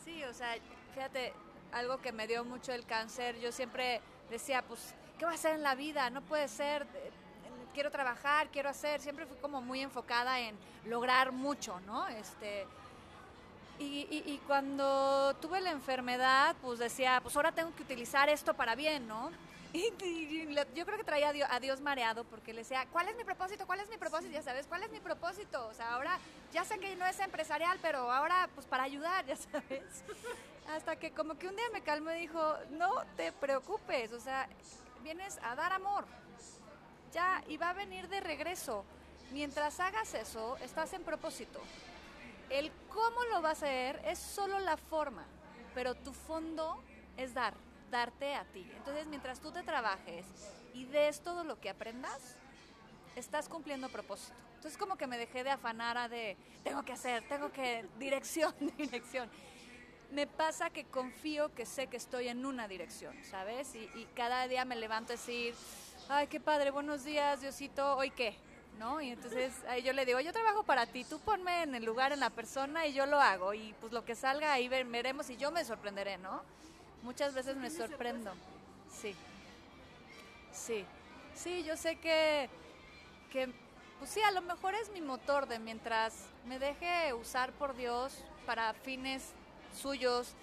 sí, 0.05 0.23
o 0.23 0.33
sea, 0.33 0.55
fíjate, 0.93 1.33
algo 1.73 1.97
que 1.97 2.11
me 2.13 2.25
dio 2.25 2.43
mucho 2.45 2.71
el 2.71 2.85
cáncer, 2.85 3.37
yo 3.39 3.51
siempre 3.51 4.01
decía, 4.29 4.63
pues, 4.63 4.95
¿qué 5.19 5.25
va 5.25 5.31
a 5.31 5.35
hacer 5.35 5.53
en 5.53 5.61
la 5.61 5.75
vida? 5.75 6.09
No 6.09 6.21
puede 6.21 6.47
ser, 6.47 6.87
quiero 7.73 7.91
trabajar, 7.91 8.47
quiero 8.47 8.69
hacer, 8.69 9.01
siempre 9.01 9.25
fui 9.25 9.35
como 9.37 9.61
muy 9.61 9.81
enfocada 9.81 10.39
en 10.39 10.55
lograr 10.85 11.33
mucho, 11.33 11.81
¿no? 11.81 12.07
Este, 12.07 12.65
y, 13.77 14.07
y, 14.09 14.23
y, 14.25 14.41
cuando 14.47 15.35
tuve 15.41 15.59
la 15.59 15.71
enfermedad, 15.71 16.55
pues 16.61 16.79
decía, 16.79 17.19
pues 17.21 17.35
ahora 17.35 17.51
tengo 17.51 17.75
que 17.75 17.83
utilizar 17.83 18.29
esto 18.29 18.53
para 18.53 18.73
bien, 18.73 19.05
¿no? 19.05 19.31
Yo 20.75 20.85
creo 20.85 20.97
que 20.97 21.03
traía 21.03 21.29
a 21.29 21.33
Dios, 21.33 21.49
a 21.51 21.59
Dios, 21.59 21.81
mareado 21.81 22.23
porque 22.23 22.53
le 22.53 22.59
decía, 22.59 22.87
¿cuál 22.91 23.09
es 23.09 23.15
mi 23.15 23.23
propósito? 23.23 23.65
¿Cuál 23.65 23.81
es 23.81 23.89
mi 23.89 23.97
propósito? 23.97 24.31
Ya 24.31 24.41
sabes, 24.41 24.67
¿cuál 24.67 24.83
es 24.83 24.91
mi 24.91 24.99
propósito? 24.99 25.67
O 25.67 25.73
sea, 25.73 25.93
ahora 25.93 26.17
ya 26.53 26.63
sé 26.63 26.79
que 26.79 26.95
no 26.95 27.05
es 27.05 27.19
empresarial, 27.19 27.77
pero 27.81 28.11
ahora 28.11 28.49
pues 28.53 28.65
para 28.67 28.83
ayudar, 28.83 29.25
ya 29.25 29.35
sabes. 29.35 30.03
Hasta 30.75 30.95
que 30.95 31.11
como 31.11 31.37
que 31.37 31.47
un 31.47 31.55
día 31.55 31.65
me 31.73 31.81
calmó 31.81 32.11
y 32.11 32.21
dijo, 32.21 32.55
no 32.71 33.05
te 33.17 33.31
preocupes, 33.31 34.11
o 34.13 34.19
sea, 34.19 34.47
vienes 35.03 35.37
a 35.43 35.55
dar 35.55 35.73
amor. 35.73 36.05
Ya, 37.11 37.43
y 37.47 37.57
va 37.57 37.69
a 37.69 37.73
venir 37.73 38.07
de 38.09 38.19
regreso. 38.19 38.83
Mientras 39.31 39.79
hagas 39.79 40.13
eso, 40.13 40.57
estás 40.57 40.93
en 40.93 41.03
propósito. 41.03 41.61
El 42.49 42.71
cómo 42.89 43.23
lo 43.25 43.41
vas 43.41 43.63
a 43.63 43.65
hacer 43.65 44.01
es 44.05 44.19
solo 44.19 44.59
la 44.59 44.77
forma, 44.77 45.25
pero 45.73 45.95
tu 45.95 46.13
fondo 46.13 46.83
es 47.17 47.33
dar, 47.33 47.53
darte 47.95 48.35
a 48.35 48.43
ti. 48.43 48.69
Entonces, 48.75 49.07
mientras 49.07 49.39
tú 49.39 49.51
te 49.51 49.63
trabajes 49.63 50.25
y 50.73 50.85
des 50.85 51.21
todo 51.21 51.43
lo 51.43 51.59
que 51.59 51.69
aprendas, 51.69 52.35
estás 53.15 53.47
cumpliendo 53.47 53.87
propósito. 53.89 54.35
Entonces 54.55 54.77
como 54.77 54.97
que 54.97 55.07
me 55.07 55.17
dejé 55.17 55.43
de 55.43 55.51
afanar 55.51 55.97
a 55.97 56.09
de, 56.09 56.37
tengo 56.63 56.83
que 56.83 56.93
hacer, 56.93 57.27
tengo 57.29 57.51
que, 57.51 57.85
dirección, 57.99 58.53
dirección. 58.77 59.29
Me 60.11 60.27
pasa 60.27 60.69
que 60.69 60.83
confío 60.85 61.53
que 61.53 61.65
sé 61.65 61.87
que 61.87 61.97
estoy 61.97 62.27
en 62.27 62.45
una 62.45 62.67
dirección, 62.67 63.15
¿sabes? 63.23 63.73
Y, 63.75 63.89
y 63.95 64.07
cada 64.13 64.47
día 64.47 64.65
me 64.65 64.75
levanto 64.75 65.13
a 65.13 65.15
decir, 65.15 65.55
ay, 66.09 66.27
qué 66.27 66.39
padre, 66.39 66.71
buenos 66.71 67.03
días, 67.03 67.41
Diosito, 67.41 67.95
¿hoy 67.95 68.11
qué? 68.11 68.35
¿No? 68.77 69.01
Y 69.01 69.11
entonces 69.11 69.53
ahí 69.69 69.83
yo 69.83 69.93
le 69.93 70.05
digo, 70.05 70.19
yo 70.19 70.33
trabajo 70.33 70.63
para 70.63 70.85
ti, 70.85 71.05
tú 71.05 71.19
ponme 71.19 71.63
en 71.63 71.75
el 71.75 71.85
lugar, 71.85 72.11
en 72.11 72.19
la 72.19 72.29
persona 72.29 72.85
y 72.85 72.93
yo 72.93 73.05
lo 73.05 73.21
hago. 73.21 73.53
Y 73.53 73.73
pues 73.79 73.93
lo 73.93 74.03
que 74.03 74.15
salga 74.15 74.51
ahí 74.51 74.67
veremos 74.67 75.29
y 75.29 75.37
yo 75.37 75.51
me 75.51 75.63
sorprenderé, 75.63 76.17
¿no? 76.17 76.41
Muchas 77.05 77.35
veces 77.35 77.55
me 77.55 77.69
sorprendo. 77.69 78.33
Sí. 78.91 79.13
Sí. 80.51 80.83
Sí, 81.35 81.63
yo 81.63 81.77
sé 81.77 81.97
que, 81.97 82.49
que, 83.31 83.53
pues 83.99 84.09
sí, 84.09 84.21
a 84.21 84.31
lo 84.31 84.41
mejor 84.41 84.73
es 84.73 84.89
mi 84.89 85.01
motor 85.01 85.47
de 85.47 85.59
mientras 85.59 86.15
me 86.47 86.57
deje 86.57 87.13
usar 87.13 87.51
por 87.53 87.75
Dios 87.75 88.23
para 88.47 88.73
fines 88.73 89.33
suyos, 89.79 90.33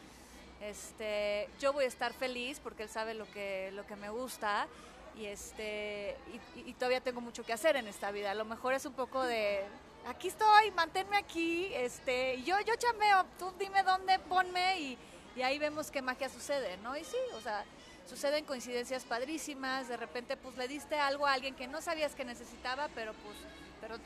este, 0.61 1.49
yo 1.59 1.73
voy 1.73 1.85
a 1.85 1.89
estar 1.89 2.13
feliz 2.13 2.61
porque 2.61 2.85
Él 2.85 2.89
sabe 2.89 3.15
lo 3.15 3.29
que, 3.33 3.73
lo 3.73 3.85
que 3.85 3.97
me 3.97 4.11
gusta 4.11 4.69
y, 5.17 5.25
este, 5.25 6.17
y, 6.55 6.75
todavía 6.75 7.01
tengo 7.01 7.21
mucho 7.21 7.43
que 7.43 7.53
hacer 7.53 7.75
en 7.75 7.89
esta 7.89 8.13
vida. 8.13 8.31
A 8.31 8.35
lo 8.35 8.45
mejor 8.45 8.73
es 8.75 8.87
un 8.87 8.93
poco 8.93 9.25
de, 9.25 9.65
aquí 10.07 10.29
estoy, 10.29 10.71
manténme 10.77 11.17
aquí, 11.17 11.75
este, 11.75 12.41
yo, 12.43 12.55
yo 12.61 12.77
chameo, 12.77 13.25
tú 13.37 13.53
dime 13.59 13.83
dónde, 13.83 14.21
ponme 14.21 14.81
y, 14.81 14.99
y 15.37 15.43
ahí 15.43 15.59
vemos 15.59 15.91
qué 15.91 16.03
magia 16.03 16.29
sucede, 16.29 16.77
¿no? 16.79 16.97
Y 16.97 17.05
sí, 17.05 17.17
o 17.35 17.41
sea, 17.41 17.65
suceden 18.09 18.45
coincidencias 18.45 19.05
padrísimas, 19.05 19.89
de 19.89 19.97
repente 19.97 20.37
pues 20.37 20.57
le 20.57 20.69
diste 20.69 20.99
algo 20.99 21.27
a 21.27 21.33
alguien 21.33 21.55
que 21.55 21.67
no 21.67 21.81
sabías 21.81 22.15
que 22.15 22.25
necesitaba, 22.25 22.89
pero 22.95 23.13
pues, 23.15 23.37
pero 23.81 23.97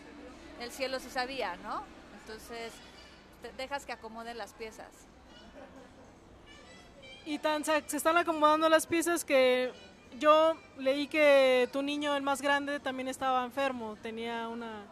el 0.60 0.70
cielo 0.70 1.00
sí 1.00 1.10
sabía, 1.10 1.56
¿no? 1.56 1.84
Entonces, 2.20 2.72
te 3.42 3.52
dejas 3.52 3.84
que 3.84 3.92
acomoden 3.92 4.38
las 4.38 4.52
piezas. 4.52 4.88
Y 7.24 7.38
tan 7.38 7.64
se 7.64 7.96
están 7.96 8.16
acomodando 8.16 8.68
las 8.68 8.86
piezas 8.86 9.24
que 9.24 9.72
yo 10.18 10.54
leí 10.78 11.08
que 11.08 11.68
tu 11.72 11.82
niño, 11.82 12.14
el 12.16 12.22
más 12.22 12.40
grande, 12.40 12.80
también 12.80 13.08
estaba 13.08 13.44
enfermo, 13.44 13.96
tenía 14.02 14.48
una... 14.48 14.84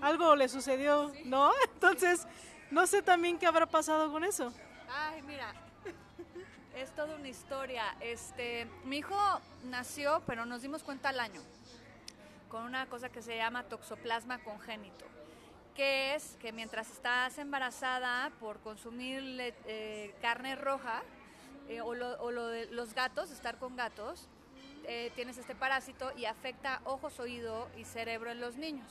Algo 0.00 0.34
le 0.34 0.48
sucedió, 0.48 1.12
¿no? 1.24 1.52
Entonces, 1.74 2.26
no 2.70 2.86
sé 2.86 3.02
también 3.02 3.38
qué 3.38 3.46
habrá 3.46 3.66
pasado 3.66 4.10
con 4.10 4.24
eso. 4.24 4.52
Ay, 4.88 5.22
mira, 5.22 5.52
es 6.76 6.90
toda 6.92 7.16
una 7.16 7.28
historia. 7.28 7.84
Este, 8.00 8.66
mi 8.84 8.98
hijo 8.98 9.16
nació, 9.64 10.22
pero 10.26 10.46
nos 10.46 10.62
dimos 10.62 10.82
cuenta 10.82 11.10
al 11.10 11.20
año, 11.20 11.40
con 12.48 12.64
una 12.64 12.86
cosa 12.86 13.10
que 13.10 13.22
se 13.22 13.36
llama 13.36 13.64
toxoplasma 13.64 14.38
congénito, 14.38 15.04
que 15.74 16.14
es 16.14 16.36
que 16.40 16.52
mientras 16.52 16.90
estás 16.90 17.38
embarazada 17.38 18.30
por 18.40 18.60
consumir 18.60 19.22
eh, 19.66 20.14
carne 20.20 20.56
roja, 20.56 21.02
eh, 21.68 21.80
o, 21.80 21.94
lo, 21.94 22.46
de 22.48 22.66
los 22.66 22.94
gatos, 22.94 23.30
estar 23.30 23.58
con 23.58 23.76
gatos, 23.76 24.28
eh, 24.84 25.12
tienes 25.14 25.38
este 25.38 25.54
parásito 25.54 26.12
y 26.16 26.24
afecta 26.24 26.80
ojos, 26.84 27.20
oído 27.20 27.68
y 27.76 27.84
cerebro 27.84 28.30
en 28.30 28.40
los 28.40 28.56
niños. 28.56 28.90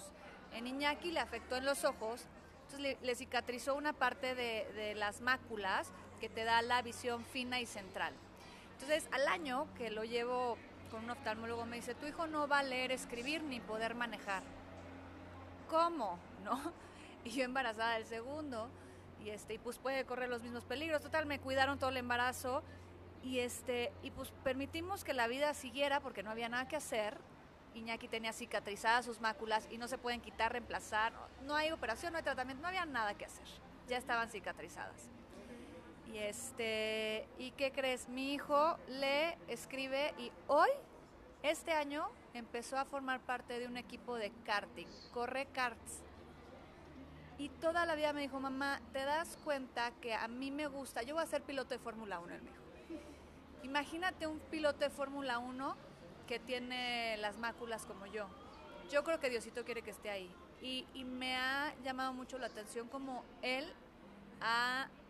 En 0.53 0.67
Iñaki 0.67 1.11
le 1.11 1.19
afectó 1.19 1.57
en 1.57 1.65
los 1.65 1.83
ojos, 1.83 2.25
entonces 2.63 2.97
le, 3.01 3.15
cicatrizó 3.15 3.75
una 3.75 3.91
parte 3.91 4.35
de, 4.35 4.71
de 4.73 4.95
las 4.95 5.19
máculas 5.21 5.91
que 6.21 6.29
te 6.29 6.43
da 6.45 6.61
la 6.61 6.81
visión 6.83 7.25
fina 7.25 7.59
y 7.59 7.65
central. 7.65 8.13
Entonces, 8.73 9.09
al 9.11 9.27
año 9.27 9.67
que 9.75 9.89
lo 9.89 10.03
llevo 10.03 10.55
con 10.91 11.03
un 11.03 11.09
oftalmólogo, 11.09 11.65
me 11.65 11.77
dice, 11.77 11.95
tu 11.95 12.05
hijo 12.05 12.27
no 12.27 12.47
va 12.47 12.59
a 12.59 12.63
leer, 12.63 12.91
escribir 12.91 13.41
ni 13.41 13.59
poder 13.59 13.95
manejar. 13.95 14.43
¿Cómo? 15.67 16.19
¿No? 16.45 16.61
Y 17.25 17.31
yo 17.31 17.43
embarazada 17.43 17.95
del 17.95 18.05
segundo, 18.05 18.69
y, 19.23 19.29
este, 19.29 19.55
y 19.55 19.57
pues 19.57 19.79
puede 19.79 20.05
correr 20.05 20.29
los 20.29 20.43
mismos 20.43 20.63
peligros. 20.63 21.01
Total, 21.01 21.25
me 21.25 21.39
cuidaron 21.39 21.79
todo 21.79 21.89
el 21.89 21.97
embarazo, 21.97 22.63
y, 23.23 23.39
este, 23.39 23.91
y 24.03 24.11
pues 24.11 24.31
permitimos 24.43 25.03
que 25.03 25.13
la 25.13 25.27
vida 25.27 25.53
siguiera 25.53 25.99
porque 25.99 26.23
no 26.23 26.31
había 26.31 26.49
nada 26.49 26.67
que 26.67 26.75
hacer. 26.75 27.17
Iñaki 27.73 28.07
tenía 28.07 28.33
cicatrizadas 28.33 29.05
sus 29.05 29.21
máculas 29.21 29.67
y 29.71 29.77
no 29.77 29.87
se 29.87 29.97
pueden 29.97 30.21
quitar, 30.21 30.51
reemplazar. 30.51 31.13
No 31.45 31.55
hay 31.55 31.71
operación, 31.71 32.13
no 32.13 32.17
hay 32.17 32.23
tratamiento, 32.23 32.61
no 32.61 32.67
había 32.67 32.85
nada 32.85 33.13
que 33.13 33.25
hacer. 33.25 33.45
Ya 33.87 33.97
estaban 33.97 34.29
cicatrizadas. 34.29 35.09
Y 36.13 36.17
este, 36.17 37.25
¿y 37.37 37.51
qué 37.51 37.71
crees? 37.71 38.09
Mi 38.09 38.33
hijo 38.33 38.77
lee, 38.89 39.37
escribe 39.47 40.13
y 40.17 40.31
hoy, 40.47 40.69
este 41.41 41.71
año, 41.71 42.09
empezó 42.33 42.77
a 42.77 42.85
formar 42.85 43.21
parte 43.21 43.59
de 43.59 43.67
un 43.67 43.77
equipo 43.77 44.15
de 44.15 44.31
karting, 44.45 44.87
corre 45.13 45.47
karts. 45.53 46.03
Y 47.37 47.49
toda 47.49 47.85
la 47.85 47.95
vida 47.95 48.11
me 48.13 48.21
dijo, 48.21 48.39
mamá, 48.39 48.81
¿te 48.91 48.99
das 49.05 49.37
cuenta 49.43 49.91
que 50.01 50.13
a 50.13 50.27
mí 50.27 50.51
me 50.51 50.67
gusta? 50.67 51.01
Yo 51.01 51.15
voy 51.15 51.23
a 51.23 51.27
ser 51.27 51.43
piloto 51.43 51.69
de 51.69 51.79
Fórmula 51.79 52.19
1, 52.19 52.35
él 52.35 52.41
me 52.41 52.51
dijo. 52.51 52.61
Imagínate 53.63 54.27
un 54.27 54.39
piloto 54.39 54.79
de 54.79 54.89
Fórmula 54.89 55.39
1 55.39 55.75
que 56.27 56.39
tiene 56.39 57.15
las 57.17 57.37
máculas 57.37 57.85
como 57.85 58.05
yo. 58.05 58.27
Yo 58.91 59.03
creo 59.03 59.19
que 59.19 59.29
Diosito 59.29 59.63
quiere 59.63 59.81
que 59.81 59.91
esté 59.91 60.09
ahí. 60.09 60.29
Y, 60.61 60.85
y 60.93 61.05
me 61.05 61.37
ha 61.37 61.73
llamado 61.83 62.13
mucho 62.13 62.37
la 62.37 62.47
atención 62.47 62.87
como 62.89 63.23
él 63.41 63.73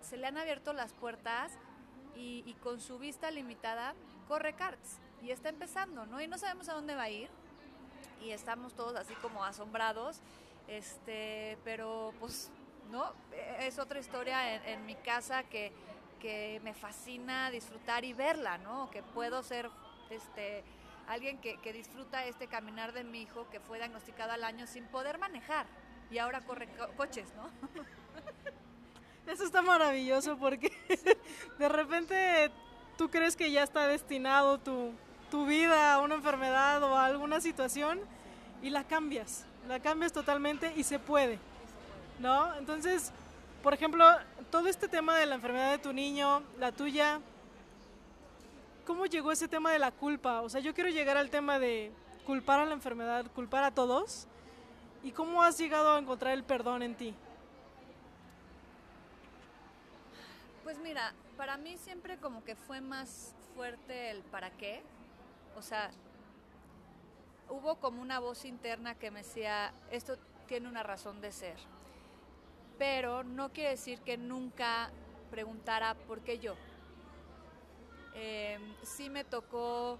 se 0.01 0.17
le 0.17 0.27
han 0.27 0.37
abierto 0.37 0.73
las 0.73 0.93
puertas 0.93 1.51
y, 2.15 2.53
con 2.61 2.79
su 2.79 2.99
vista 2.99 3.31
limitada 3.31 3.95
corre 4.27 4.53
karts 4.53 4.99
y 5.23 5.31
está 5.31 5.49
empezando, 5.49 6.05
¿no? 6.05 6.21
Y 6.21 6.27
no 6.27 6.37
sabemos 6.37 6.69
a 6.69 6.73
dónde 6.73 6.95
va 6.95 7.03
a 7.03 7.09
ir 7.09 7.29
y 8.21 8.31
estamos 8.31 8.73
todos 8.73 8.95
así 8.95 9.13
como 9.15 9.43
asombrados, 9.43 10.21
este, 10.67 11.57
pero 11.63 12.13
pues, 12.19 12.51
¿no? 12.91 13.13
Es 13.59 13.79
otra 13.79 13.99
historia 13.99 14.63
en, 14.65 14.85
mi 14.85 14.95
casa 14.95 15.43
que, 15.43 15.71
que, 16.19 16.59
me 16.63 16.73
fascina 16.73 17.49
disfrutar 17.49 18.05
y 18.05 18.13
verla, 18.13 18.57
¿no? 18.59 18.91
Que 18.91 19.01
puedo 19.01 19.41
ser, 19.41 19.69
este, 20.09 20.63
alguien 21.07 21.39
que, 21.39 21.59
que 21.61 21.73
disfruta 21.73 22.25
este 22.25 22.47
caminar 22.47 22.93
de 22.93 23.03
mi 23.03 23.21
hijo 23.23 23.49
que 23.49 23.59
fue 23.59 23.77
diagnosticado 23.77 24.31
al 24.33 24.43
año 24.43 24.67
sin 24.67 24.85
poder 24.85 25.17
manejar 25.17 25.65
y 26.11 26.17
ahora 26.17 26.41
corre 26.41 26.67
coches, 26.97 27.33
¿no? 27.35 27.49
Eso 29.27 29.43
está 29.43 29.61
maravilloso 29.61 30.37
porque 30.37 30.71
de 31.59 31.69
repente 31.69 32.51
tú 32.97 33.09
crees 33.09 33.35
que 33.35 33.51
ya 33.51 33.63
está 33.63 33.87
destinado 33.87 34.57
tu, 34.57 34.91
tu 35.29 35.45
vida 35.45 35.93
a 35.93 35.99
una 35.99 36.15
enfermedad 36.15 36.83
o 36.83 36.95
a 36.95 37.05
alguna 37.05 37.39
situación 37.39 37.99
y 38.61 38.69
la 38.69 38.83
cambias, 38.83 39.45
la 39.67 39.79
cambias 39.79 40.11
totalmente 40.11 40.73
y 40.75 40.83
se 40.83 40.99
puede, 40.99 41.39
¿no? 42.19 42.53
Entonces, 42.55 43.11
por 43.63 43.73
ejemplo, 43.73 44.05
todo 44.49 44.67
este 44.67 44.87
tema 44.87 45.17
de 45.17 45.25
la 45.25 45.35
enfermedad 45.35 45.71
de 45.71 45.77
tu 45.77 45.93
niño, 45.93 46.43
la 46.59 46.71
tuya, 46.71 47.19
¿cómo 48.85 49.05
llegó 49.05 49.31
ese 49.31 49.47
tema 49.47 49.71
de 49.71 49.79
la 49.79 49.91
culpa? 49.91 50.41
O 50.41 50.49
sea, 50.49 50.61
yo 50.61 50.73
quiero 50.73 50.89
llegar 50.89 51.15
al 51.15 51.29
tema 51.29 51.59
de 51.59 51.91
culpar 52.25 52.59
a 52.59 52.65
la 52.65 52.73
enfermedad, 52.73 53.25
culpar 53.33 53.63
a 53.63 53.71
todos, 53.71 54.27
y 55.03 55.11
cómo 55.11 55.41
has 55.41 55.57
llegado 55.57 55.93
a 55.93 55.99
encontrar 55.99 56.33
el 56.33 56.43
perdón 56.43 56.83
en 56.83 56.95
ti. 56.95 57.15
Pues 60.71 60.81
mira, 60.81 61.13
para 61.35 61.57
mí 61.57 61.77
siempre 61.77 62.15
como 62.15 62.45
que 62.45 62.55
fue 62.55 62.79
más 62.79 63.35
fuerte 63.53 64.09
el 64.09 64.21
para 64.21 64.51
qué. 64.51 64.81
O 65.57 65.61
sea, 65.61 65.91
hubo 67.49 67.75
como 67.75 68.01
una 68.01 68.19
voz 68.19 68.45
interna 68.45 68.95
que 68.95 69.11
me 69.11 69.19
decía, 69.19 69.73
esto 69.91 70.17
tiene 70.47 70.69
una 70.69 70.81
razón 70.81 71.19
de 71.19 71.33
ser. 71.33 71.57
Pero 72.77 73.25
no 73.25 73.51
quiere 73.51 73.71
decir 73.71 73.99
que 73.99 74.15
nunca 74.15 74.91
preguntara 75.29 75.93
por 76.07 76.21
qué 76.21 76.39
yo. 76.39 76.55
Em, 78.13 78.73
sí 78.81 79.09
me 79.09 79.25
tocó, 79.25 79.99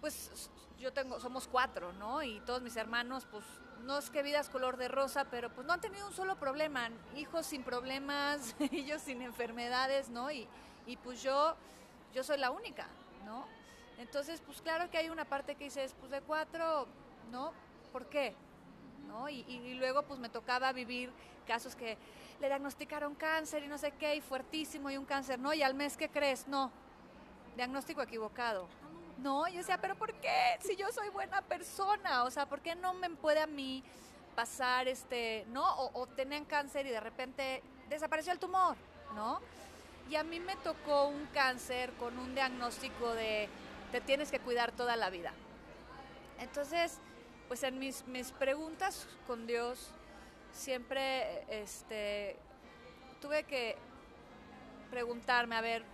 pues 0.00 0.50
yo 0.84 0.92
tengo, 0.92 1.18
somos 1.18 1.48
cuatro, 1.48 1.94
¿no? 1.94 2.22
Y 2.22 2.40
todos 2.40 2.60
mis 2.60 2.76
hermanos, 2.76 3.26
pues 3.30 3.42
no 3.84 3.96
es 3.96 4.10
que 4.10 4.22
vidas 4.22 4.50
color 4.50 4.76
de 4.76 4.88
rosa, 4.88 5.24
pero 5.24 5.48
pues 5.48 5.66
no 5.66 5.72
han 5.72 5.80
tenido 5.80 6.06
un 6.06 6.12
solo 6.12 6.36
problema, 6.36 6.90
hijos 7.16 7.46
sin 7.46 7.62
problemas, 7.62 8.54
ellos 8.70 9.00
sin 9.00 9.22
enfermedades, 9.22 10.10
¿no? 10.10 10.30
Y, 10.30 10.46
y 10.86 10.98
pues 10.98 11.22
yo, 11.22 11.56
yo 12.12 12.22
soy 12.22 12.36
la 12.36 12.50
única, 12.50 12.86
¿no? 13.24 13.46
Entonces, 13.96 14.42
pues 14.44 14.60
claro 14.60 14.90
que 14.90 14.98
hay 14.98 15.08
una 15.08 15.24
parte 15.24 15.54
que 15.54 15.64
dices, 15.64 15.94
pues 15.98 16.12
de 16.12 16.20
cuatro, 16.20 16.86
¿no? 17.32 17.54
¿Por 17.90 18.06
qué? 18.10 18.34
¿No? 19.08 19.30
Y, 19.30 19.40
y, 19.48 19.74
luego 19.74 20.02
pues 20.02 20.20
me 20.20 20.28
tocaba 20.28 20.70
vivir 20.72 21.10
casos 21.46 21.74
que 21.74 21.96
le 22.40 22.46
diagnosticaron 22.48 23.14
cáncer 23.14 23.64
y 23.64 23.68
no 23.68 23.78
sé 23.78 23.92
qué, 23.92 24.16
y 24.16 24.20
fuertísimo 24.20 24.90
y 24.90 24.98
un 24.98 25.06
cáncer, 25.06 25.38
¿no? 25.38 25.54
Y 25.54 25.62
al 25.62 25.72
mes, 25.72 25.96
¿qué 25.96 26.10
crees? 26.10 26.46
No, 26.46 26.70
diagnóstico 27.56 28.02
equivocado. 28.02 28.66
No, 29.18 29.46
yo 29.48 29.58
decía, 29.58 29.80
pero 29.80 29.94
¿por 29.94 30.12
qué? 30.14 30.58
Si 30.60 30.76
yo 30.76 30.90
soy 30.92 31.08
buena 31.08 31.40
persona, 31.42 32.24
o 32.24 32.30
sea, 32.30 32.46
¿por 32.46 32.60
qué 32.60 32.74
no 32.74 32.94
me 32.94 33.08
puede 33.10 33.40
a 33.40 33.46
mí 33.46 33.82
pasar 34.34 34.88
este, 34.88 35.44
¿no? 35.48 35.64
O, 35.94 36.06
tenían 36.06 36.44
cáncer 36.44 36.86
y 36.86 36.90
de 36.90 37.00
repente 37.00 37.62
desapareció 37.88 38.32
el 38.32 38.38
tumor, 38.38 38.76
¿no? 39.14 39.40
Y 40.10 40.16
a 40.16 40.24
mí 40.24 40.40
me 40.40 40.56
tocó 40.56 41.06
un 41.06 41.26
cáncer 41.26 41.92
con 41.94 42.18
un 42.18 42.34
diagnóstico 42.34 43.14
de 43.14 43.48
te 43.92 44.00
tienes 44.00 44.30
que 44.30 44.40
cuidar 44.40 44.72
toda 44.72 44.96
la 44.96 45.08
vida. 45.08 45.32
Entonces, 46.40 46.98
pues 47.48 47.62
en 47.62 47.78
mis, 47.78 48.06
mis 48.06 48.32
preguntas 48.32 49.06
con 49.26 49.46
Dios 49.46 49.90
siempre 50.52 51.44
este, 51.48 52.36
tuve 53.20 53.44
que 53.44 53.76
preguntarme, 54.90 55.56
a 55.56 55.60
ver, 55.60 55.84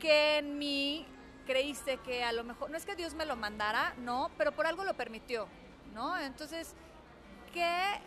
¿qué 0.00 0.38
en 0.38 0.58
mí 0.58 1.06
creíste 1.46 1.98
que 1.98 2.24
a 2.24 2.32
lo 2.32 2.42
mejor, 2.42 2.70
no 2.70 2.76
es 2.76 2.84
que 2.84 2.96
Dios 2.96 3.14
me 3.14 3.26
lo 3.26 3.36
mandara, 3.36 3.94
no, 3.98 4.30
pero 4.36 4.52
por 4.52 4.66
algo 4.66 4.84
lo 4.84 4.94
permitió, 4.94 5.46
¿no? 5.94 6.18
Entonces, 6.18 6.74
¿qué 7.52 8.00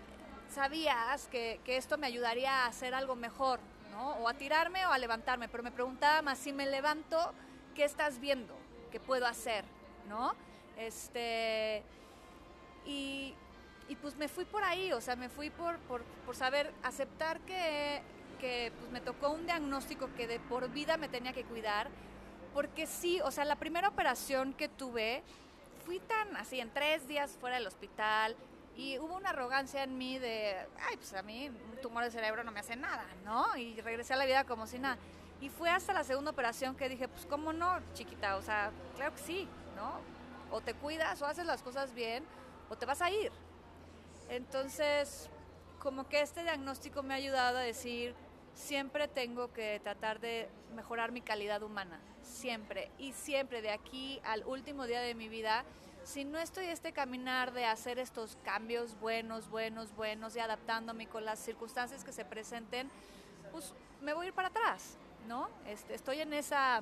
sabías 0.50 1.28
que, 1.28 1.62
que 1.64 1.78
esto 1.78 1.98
me 1.98 2.08
ayudaría 2.08 2.64
a 2.64 2.68
hacer 2.68 2.94
algo 2.94 3.16
mejor, 3.16 3.60
¿no? 3.92 4.14
O 4.16 4.28
a 4.28 4.34
tirarme 4.34 4.86
o 4.86 4.92
a 4.92 4.98
levantarme, 4.98 5.48
pero 5.48 5.64
me 5.64 5.72
preguntaba 5.72 6.22
más, 6.22 6.40
si 6.40 6.52
me 6.52 6.66
levanto, 6.66 7.34
¿qué 7.76 7.84
estás 7.86 8.20
viendo 8.20 8.56
que 8.92 9.00
puedo 9.00 9.26
hacer, 9.26 9.66
¿no? 10.08 10.36
Este, 10.78 11.84
y, 12.86 13.34
y 13.88 13.96
pues 13.96 14.16
me 14.16 14.28
fui 14.28 14.46
por 14.46 14.64
ahí, 14.64 14.94
o 14.94 15.02
sea, 15.02 15.16
me 15.16 15.30
fui 15.30 15.50
por, 15.50 15.78
por, 15.80 16.04
por 16.26 16.36
saber 16.36 16.74
aceptar 16.84 17.40
que, 17.42 18.02
que 18.44 18.74
pues 18.78 18.92
me 18.92 19.00
tocó 19.00 19.30
un 19.30 19.46
diagnóstico 19.46 20.10
que 20.18 20.28
de 20.28 20.38
por 20.38 20.70
vida 20.70 20.98
me 20.98 21.08
tenía 21.08 21.32
que 21.32 21.46
cuidar, 21.46 21.88
porque 22.54 22.88
sí, 22.88 23.22
o 23.22 23.32
sea, 23.32 23.46
la 23.46 23.56
primera 23.56 23.88
operación 23.88 24.52
que 24.52 24.68
tuve, 24.68 25.24
fui 25.86 26.00
tan 26.00 26.36
así, 26.36 26.60
en 26.60 26.70
tres 26.70 27.08
días 27.08 27.38
fuera 27.40 27.56
del 27.56 27.68
hospital, 27.68 28.36
y 28.76 29.00
hubo 29.00 29.16
una 29.16 29.30
arrogancia 29.30 29.84
en 29.84 29.98
mí 29.98 30.20
de, 30.20 30.58
ay, 30.90 30.98
pues 30.98 31.14
a 31.14 31.24
mí 31.24 31.48
un 31.48 31.82
tumor 31.82 32.04
de 32.04 32.12
cerebro 32.12 32.44
no 32.44 32.52
me 32.52 32.60
hace 32.60 32.76
nada, 32.76 33.06
¿no? 33.24 33.56
Y 33.56 33.80
regresé 33.80 34.14
a 34.14 34.18
la 34.18 34.26
vida 34.26 34.44
como 34.44 34.68
si 34.68 34.78
nada. 34.78 34.98
Y 35.40 35.48
fue 35.48 35.70
hasta 35.70 35.94
la 35.94 36.04
segunda 36.04 36.32
operación 36.32 36.76
que 36.76 36.90
dije, 36.90 37.08
pues 37.08 37.26
cómo 37.26 37.54
no, 37.54 37.80
chiquita, 37.94 38.36
o 38.36 38.42
sea, 38.42 38.72
claro 38.98 39.16
que 39.16 39.22
sí, 39.22 39.48
¿no? 39.78 40.02
O 40.52 40.60
te 40.60 40.74
cuidas 40.74 41.22
o 41.22 41.26
haces 41.26 41.46
las 41.46 41.64
cosas 41.64 41.94
bien 41.94 42.26
o 42.70 42.76
te 42.76 42.86
vas 42.86 43.02
a 43.02 43.10
ir. 43.10 43.32
Entonces, 44.28 45.30
como 45.80 46.10
que 46.10 46.20
este 46.20 46.44
diagnóstico 46.44 47.04
me 47.04 47.14
ha 47.14 47.18
ayudado 47.18 47.60
a 47.60 47.62
decir, 47.62 48.14
siempre 48.56 49.08
tengo 49.08 49.52
que 49.54 49.80
tratar 49.84 50.20
de 50.20 50.48
mejorar 50.76 51.12
mi 51.12 51.22
calidad 51.22 51.64
humana, 51.64 52.00
siempre. 52.22 52.92
Y 52.98 53.14
siempre, 53.14 53.62
de 53.62 53.72
aquí 53.72 54.20
al 54.24 54.44
último 54.46 54.86
día 54.86 55.02
de 55.02 55.16
mi 55.16 55.30
vida, 55.30 55.64
si 56.04 56.26
no 56.26 56.38
estoy 56.38 56.66
este 56.66 56.92
caminar 56.92 57.54
de 57.54 57.66
hacer 57.66 57.98
estos 57.98 58.38
cambios 58.44 59.00
buenos, 59.00 59.50
buenos, 59.50 59.96
buenos 59.96 60.36
y 60.36 60.40
adaptándome 60.40 61.08
con 61.08 61.26
las 61.26 61.40
circunstancias 61.40 62.04
que 62.04 62.12
se 62.12 62.26
presenten, 62.26 62.90
pues 63.52 63.74
me 64.02 64.14
voy 64.14 64.26
a 64.26 64.28
ir 64.30 64.34
para 64.34 64.50
atrás, 64.50 64.98
¿no? 65.28 65.50
Este, 65.68 65.96
estoy 65.96 66.20
en 66.20 66.34
esa 66.34 66.82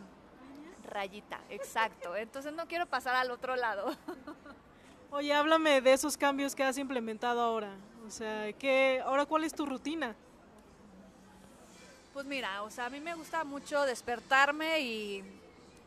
rayita, 0.83 1.39
exacto. 1.49 2.15
Entonces 2.17 2.53
no 2.53 2.67
quiero 2.67 2.87
pasar 2.87 3.15
al 3.15 3.31
otro 3.31 3.55
lado. 3.55 3.95
Oye, 5.11 5.33
háblame 5.33 5.81
de 5.81 5.93
esos 5.93 6.17
cambios 6.17 6.55
que 6.55 6.63
has 6.63 6.77
implementado 6.77 7.41
ahora. 7.41 7.75
O 8.07 8.09
sea, 8.09 8.51
¿qué, 8.53 9.01
ahora 9.05 9.25
cuál 9.25 9.43
es 9.43 9.53
tu 9.53 9.65
rutina? 9.65 10.15
Pues 12.13 12.25
mira, 12.25 12.61
o 12.63 12.69
sea, 12.69 12.87
a 12.87 12.89
mí 12.89 12.99
me 12.99 13.15
gusta 13.15 13.45
mucho 13.45 13.85
despertarme 13.85 14.81
y 14.81 15.23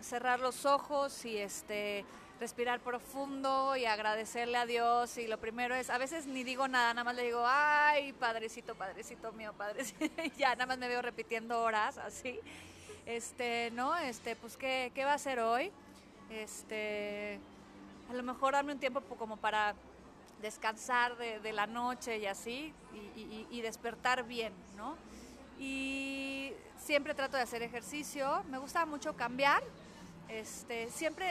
cerrar 0.01 0.41
los 0.41 0.65
ojos 0.65 1.23
y 1.27 1.37
este 1.37 2.05
respirar 2.41 2.81
profundo 2.81 3.77
y 3.77 3.85
agradecerle 3.85 4.57
a 4.57 4.65
Dios 4.65 5.19
y 5.19 5.27
lo 5.29 5.39
primero 5.39 5.75
es, 5.75 5.91
a 5.91 5.99
veces 5.99 6.27
ni 6.27 6.43
digo 6.43 6.67
nada, 6.67 6.95
nada 6.95 7.05
más 7.05 7.15
le 7.15 7.25
digo, 7.25 7.43
ay, 7.47 8.13
padrecito, 8.15 8.75
padrecito 8.75 9.33
mío, 9.33 9.53
padrecito, 9.53 10.23
y 10.25 10.31
ya 10.39 10.55
nada 10.55 10.67
más 10.67 10.79
me 10.79 10.89
veo 10.89 11.03
repitiendo 11.03 11.61
horas 11.63 11.99
así. 11.99 12.41
Este, 13.05 13.71
¿no? 13.73 13.95
Este, 13.97 14.35
pues 14.35 14.57
¿qué, 14.57 14.93
qué 14.95 15.05
va 15.05 15.13
a 15.13 15.17
hacer 15.17 15.41
hoy? 15.41 15.71
Este, 16.31 17.39
a 18.11 18.15
lo 18.15 18.23
mejor 18.23 18.55
darme 18.55 18.73
un 18.73 18.81
tiempo 18.81 19.03
como 19.03 19.37
para 19.37 19.75
descansar 20.41 21.19
de, 21.19 21.39
de 21.41 21.53
la 21.53 21.67
noche 21.67 22.17
y 22.17 22.27
así, 22.27 22.73
y, 22.95 23.21
y, 23.21 23.47
y, 23.51 23.61
despertar 23.61 24.25
bien, 24.25 24.55
¿no? 24.77 24.97
Y 25.59 26.53
siempre 26.79 27.15
trato 27.15 27.37
de 27.37 27.43
hacer 27.43 27.63
ejercicio, 27.63 28.43
me 28.51 28.59
gusta 28.59 28.85
mucho 28.87 29.15
cambiar, 29.17 29.63
este, 30.29 30.91
siempre 30.91 31.27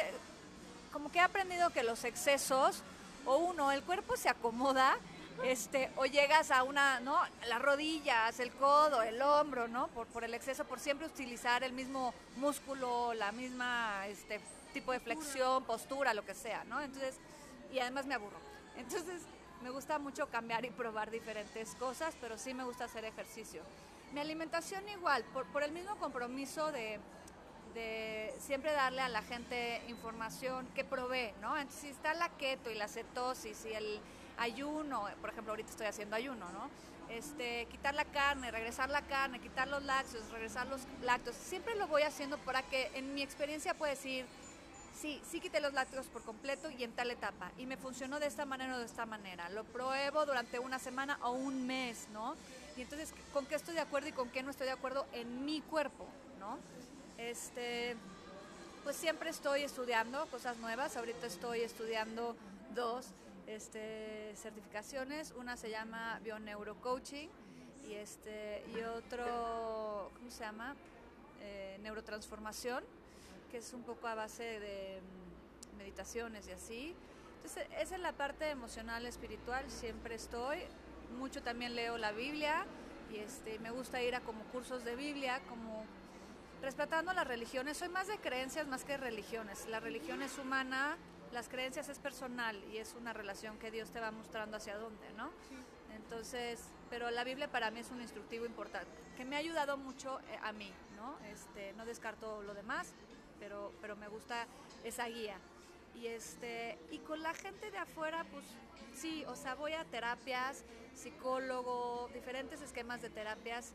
como 0.91 1.12
que 1.12 1.19
he 1.19 1.21
aprendido 1.21 1.71
que 1.71 1.83
los 1.83 2.03
excesos, 2.03 2.81
o 3.25 3.38
uno, 3.38 3.71
el 3.71 3.83
cuerpo 3.83 4.15
se 4.15 4.29
acomoda, 4.29 4.95
este, 5.43 5.91
o 5.95 6.05
llegas 6.05 6.51
a 6.51 6.63
una, 6.63 6.99
¿no? 6.99 7.19
Las 7.47 7.62
rodillas, 7.62 8.39
el 8.39 8.51
codo, 8.51 9.01
el 9.01 9.21
hombro, 9.21 9.67
¿no? 9.67 9.88
Por, 9.88 10.05
por 10.07 10.23
el 10.23 10.33
exceso, 10.33 10.65
por 10.65 10.79
siempre 10.79 11.07
utilizar 11.07 11.63
el 11.63 11.73
mismo 11.73 12.13
músculo, 12.38 13.13
la 13.13 13.31
misma 13.31 14.07
este, 14.07 14.39
tipo 14.73 14.91
de 14.91 14.99
flexión, 14.99 15.63
postura, 15.63 16.13
lo 16.13 16.23
que 16.23 16.36
sea, 16.36 16.63
¿no? 16.65 16.79
Entonces, 16.81 17.15
y 17.71 17.79
además 17.79 18.05
me 18.05 18.13
aburro. 18.13 18.38
Entonces, 18.77 19.21
me 19.63 19.69
gusta 19.69 19.97
mucho 19.97 20.27
cambiar 20.27 20.65
y 20.65 20.69
probar 20.69 21.09
diferentes 21.09 21.73
cosas, 21.75 22.13
pero 22.21 22.38
sí 22.38 22.53
me 22.53 22.63
gusta 22.63 22.86
hacer 22.86 23.05
ejercicio. 23.05 23.63
Mi 24.13 24.19
alimentación 24.19 24.88
igual, 24.89 25.23
por, 25.34 25.63
el 25.63 25.71
mismo 25.71 25.95
compromiso 25.95 26.71
de, 26.71 26.99
de 27.73 28.32
siempre 28.39 28.71
darle 28.71 29.02
a 29.02 29.10
la 29.10 29.23
gente 29.23 29.82
información 29.88 30.67
que 30.76 30.84
provee, 30.84 31.34
¿no? 31.41 31.58
Entonces, 31.58 31.82
si 31.82 31.88
está 31.88 32.13
la 32.13 32.30
keto 32.30 32.69
y 32.69 32.76
la 32.76 32.88
cetosis 32.88 33.65
y 33.65 33.73
el 33.73 33.99
ayuno, 34.38 35.08
por 35.19 35.32
ejemplo, 35.32 35.54
ahorita 35.54 35.71
estoy 35.71 35.88
haciendo 35.88 36.15
ayuno, 36.15 36.47
¿no? 36.52 36.69
Este, 37.10 37.65
quitar 37.71 37.95
la 37.95 38.06
carne, 38.06 38.52
regresar 38.52 38.91
la 38.91 39.02
carne, 39.02 39.39
quitar 39.39 39.67
los 39.67 39.82
lácteos, 39.82 40.30
regresar 40.30 40.67
los 40.67 40.82
lácteos, 41.02 41.36
siempre 41.36 41.73
lo 41.76 41.88
voy 41.88 42.04
haciendo 42.04 42.38
para 42.38 42.62
que 42.62 42.91
en 42.93 43.15
mi 43.15 43.23
experiencia 43.23 43.73
pueda 43.73 43.93
decir, 43.93 44.28
sí, 44.95 45.19
sí 45.28 45.39
quité 45.39 45.60
los 45.60 45.73
lácteos 45.73 46.06
por 46.06 46.21
completo 46.21 46.69
y 46.69 46.84
en 46.84 46.91
tal 46.91 47.10
etapa, 47.10 47.52
y 47.58 47.65
me 47.65 47.78
funcionó 47.78 48.19
de 48.19 48.28
esta 48.28 48.45
manera 48.45 48.76
o 48.76 48.80
de 48.80 48.86
esta 48.86 49.08
manera, 49.08 49.49
lo 49.49 49.63
pruebo 49.63 50.23
durante 50.28 50.60
una 50.60 50.78
semana 50.78 51.17
o 51.23 51.32
un 51.32 51.65
mes, 51.65 52.08
¿no? 52.13 52.36
Y 52.75 52.81
entonces, 52.81 53.13
¿con 53.31 53.45
qué 53.45 53.55
estoy 53.55 53.75
de 53.75 53.81
acuerdo 53.81 54.09
y 54.09 54.12
con 54.13 54.29
qué 54.29 54.41
no 54.41 54.49
estoy 54.51 54.65
de 54.65 54.73
acuerdo 54.73 55.05
en 55.13 55.45
mi 55.45 55.62
cuerpo, 55.62 56.07
¿no? 56.39 56.57
Este, 57.17 57.95
pues 58.83 58.95
siempre 58.95 59.29
estoy 59.29 59.62
estudiando 59.62 60.25
cosas 60.27 60.57
nuevas. 60.57 60.97
Ahorita 60.97 61.27
estoy 61.27 61.62
estudiando 61.62 62.36
dos 62.73 63.07
este, 63.47 64.33
certificaciones. 64.36 65.33
Una 65.38 65.55
se 65.55 65.69
llama 65.69 66.19
Bioneurocoaching 66.23 67.29
y, 67.88 67.93
este, 67.93 68.63
y 68.75 68.81
otro, 68.81 70.09
¿cómo 70.17 70.31
se 70.31 70.39
llama? 70.39 70.75
Eh, 71.41 71.77
neurotransformación, 71.81 72.83
que 73.51 73.57
es 73.57 73.73
un 73.73 73.83
poco 73.83 74.07
a 74.07 74.15
base 74.15 74.43
de 74.59 74.99
mm, 75.01 75.77
meditaciones 75.77 76.47
y 76.47 76.51
así. 76.51 76.95
Entonces, 77.38 77.67
esa 77.79 77.95
es 77.95 78.01
la 78.01 78.13
parte 78.13 78.49
emocional, 78.49 79.05
espiritual. 79.05 79.69
Siempre 79.69 80.15
estoy. 80.15 80.59
Mucho 81.17 81.41
también 81.41 81.76
leo 81.76 81.97
la 81.97 82.12
Biblia 82.12 82.65
y 83.12 83.17
este, 83.17 83.60
me 83.60 83.71
gusta 83.71 84.02
ir 84.02 84.15
a 84.15 84.21
como 84.21 84.43
cursos 84.45 84.84
de 84.84 84.95
Biblia, 84.95 85.41
como 85.47 85.86
respetando 86.62 87.13
las 87.13 87.28
religiones, 87.28 87.78
soy 87.78 87.89
más 87.89 88.08
de 88.08 88.17
creencias 88.17 88.67
más 88.67 88.84
que 88.84 88.97
religiones. 88.97 89.67
La 89.67 89.80
religión 89.80 90.21
es 90.21 90.38
humana, 90.38 90.97
las 91.32 91.49
creencias 91.49 91.89
es 91.89 91.99
personal 91.99 92.62
y 92.71 92.78
es 92.78 92.95
una 92.99 93.13
relación 93.13 93.58
que 93.58 93.71
Dios 93.71 93.91
te 93.91 93.99
va 93.99 94.12
mostrando 94.12 94.58
hacia 94.58 94.78
dónde, 94.78 95.12
¿no? 95.17 95.30
Sí. 95.49 95.56
Entonces, 95.95 96.71
pero 96.89 97.10
la 97.12 97.23
Biblia 97.23 97.47
para 97.49 97.71
mí 97.71 97.80
es 97.80 97.91
un 97.91 98.02
instructivo 98.02 98.45
importante, 98.45 98.91
que 99.17 99.26
me 99.26 99.36
ha 99.36 99.39
ayudado 99.39 99.78
mucho 99.78 100.19
eh, 100.21 100.39
a 100.41 100.52
mí, 100.52 100.71
¿no? 100.95 101.17
Este, 101.28 101.73
no 101.73 101.86
descarto 101.86 102.41
lo 102.43 102.54
demás, 102.54 102.93
pero, 103.39 103.73
pero 103.82 103.95
me 103.95 104.08
gusta 104.08 104.47
esa 104.84 105.08
guía. 105.08 105.38
Y, 105.95 106.08
este, 106.08 106.77
y 106.91 106.99
con 106.99 107.21
la 107.21 107.34
gente 107.34 107.71
de 107.71 107.77
afuera, 107.77 108.25
pues 108.32 108.45
sí, 108.95 109.23
o 109.27 109.36
sea, 109.36 109.56
voy 109.56 109.73
a 109.73 109.86
terapias, 109.86 110.63
psicólogo, 110.95 112.10
diferentes 112.13 112.62
esquemas 112.62 113.01
de 113.01 113.10
terapias 113.10 113.73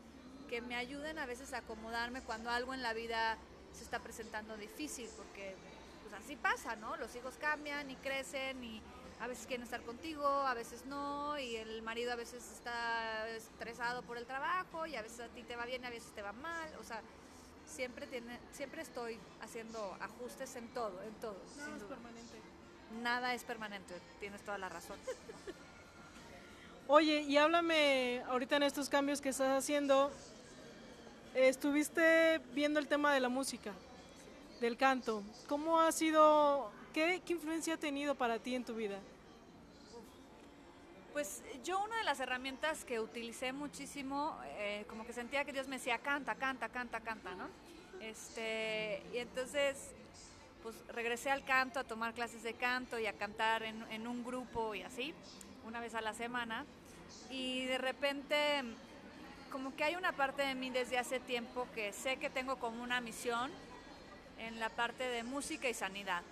que 0.49 0.61
me 0.61 0.75
ayuden 0.75 1.19
a 1.19 1.25
veces 1.25 1.53
a 1.53 1.59
acomodarme 1.59 2.21
cuando 2.21 2.49
algo 2.49 2.73
en 2.73 2.81
la 2.81 2.93
vida 2.93 3.37
se 3.71 3.83
está 3.83 3.99
presentando 3.99 4.57
difícil, 4.57 5.09
porque 5.15 5.55
pues 6.01 6.13
así 6.13 6.35
pasa, 6.35 6.75
¿no? 6.75 6.97
Los 6.97 7.15
hijos 7.15 7.35
cambian 7.39 7.89
y 7.91 7.95
crecen 7.97 8.63
y 8.63 8.81
a 9.19 9.27
veces 9.27 9.45
quieren 9.45 9.63
estar 9.63 9.81
contigo, 9.81 10.25
a 10.25 10.53
veces 10.53 10.85
no, 10.85 11.37
y 11.37 11.57
el 11.57 11.81
marido 11.81 12.11
a 12.11 12.15
veces 12.15 12.43
está 12.51 13.27
estresado 13.29 14.01
por 14.03 14.17
el 14.17 14.25
trabajo 14.25 14.87
y 14.87 14.95
a 14.95 15.01
veces 15.01 15.19
a 15.19 15.27
ti 15.27 15.43
te 15.43 15.55
va 15.55 15.65
bien 15.65 15.85
a 15.85 15.89
veces 15.89 16.11
te 16.13 16.21
va 16.21 16.31
mal, 16.31 16.73
o 16.79 16.83
sea, 16.83 17.01
siempre 17.69 18.07
tiene 18.07 18.39
siempre 18.51 18.81
estoy 18.81 19.17
haciendo 19.41 19.95
ajustes 20.01 20.55
en 20.55 20.67
todo, 20.73 21.01
en 21.03 21.13
todo. 21.15 21.37
Nada 21.57 21.77
es 21.77 21.83
permanente. 21.83 22.39
Nada 23.01 23.33
es 23.33 23.43
permanente, 23.43 23.93
tienes 24.19 24.41
toda 24.41 24.57
la 24.57 24.67
razón. 24.67 24.97
Oye, 26.87 27.21
y 27.21 27.37
háblame 27.37 28.23
ahorita 28.27 28.57
en 28.57 28.63
estos 28.63 28.89
cambios 28.89 29.21
que 29.21 29.29
estás 29.29 29.55
haciendo, 29.55 30.11
estuviste 31.35 32.39
viendo 32.55 32.79
el 32.79 32.87
tema 32.87 33.13
de 33.13 33.19
la 33.19 33.29
música, 33.29 33.73
del 34.59 34.75
canto. 34.75 35.21
¿Cómo 35.47 35.79
ha 35.79 35.91
sido, 35.91 36.71
qué, 36.91 37.21
qué, 37.23 37.33
influencia 37.33 37.75
ha 37.75 37.77
tenido 37.77 38.15
para 38.15 38.39
ti 38.39 38.55
en 38.55 38.65
tu 38.65 38.73
vida? 38.73 38.99
Pues 41.19 41.43
yo 41.65 41.83
una 41.83 41.97
de 41.97 42.05
las 42.05 42.21
herramientas 42.21 42.85
que 42.85 43.01
utilicé 43.01 43.51
muchísimo, 43.51 44.39
eh, 44.57 44.85
como 44.87 45.05
que 45.05 45.11
sentía 45.11 45.43
que 45.43 45.51
Dios 45.51 45.67
me 45.67 45.75
decía, 45.75 45.97
canta, 45.97 46.33
canta, 46.35 46.69
canta, 46.69 47.01
canta, 47.01 47.35
¿no? 47.35 47.49
Este, 47.99 49.03
y 49.13 49.17
entonces 49.17 49.91
pues 50.63 50.77
regresé 50.87 51.29
al 51.29 51.43
canto, 51.43 51.81
a 51.81 51.83
tomar 51.83 52.13
clases 52.13 52.41
de 52.41 52.53
canto 52.53 52.97
y 52.99 53.05
a 53.05 53.11
cantar 53.11 53.63
en, 53.63 53.83
en 53.91 54.07
un 54.07 54.23
grupo 54.23 54.73
y 54.75 54.83
así, 54.83 55.13
una 55.65 55.81
vez 55.81 55.93
a 55.93 55.99
la 55.99 56.13
semana. 56.13 56.65
Y 57.29 57.65
de 57.65 57.79
repente, 57.79 58.63
como 59.51 59.75
que 59.75 59.83
hay 59.83 59.97
una 59.97 60.13
parte 60.13 60.43
de 60.43 60.55
mí 60.55 60.69
desde 60.69 60.97
hace 60.97 61.19
tiempo 61.19 61.67
que 61.75 61.91
sé 61.91 62.15
que 62.15 62.29
tengo 62.29 62.55
como 62.59 62.81
una 62.81 63.01
misión 63.01 63.51
en 64.37 64.57
la 64.61 64.69
parte 64.69 65.03
de 65.03 65.23
música 65.23 65.67
y 65.67 65.73
sanidad. 65.73 66.23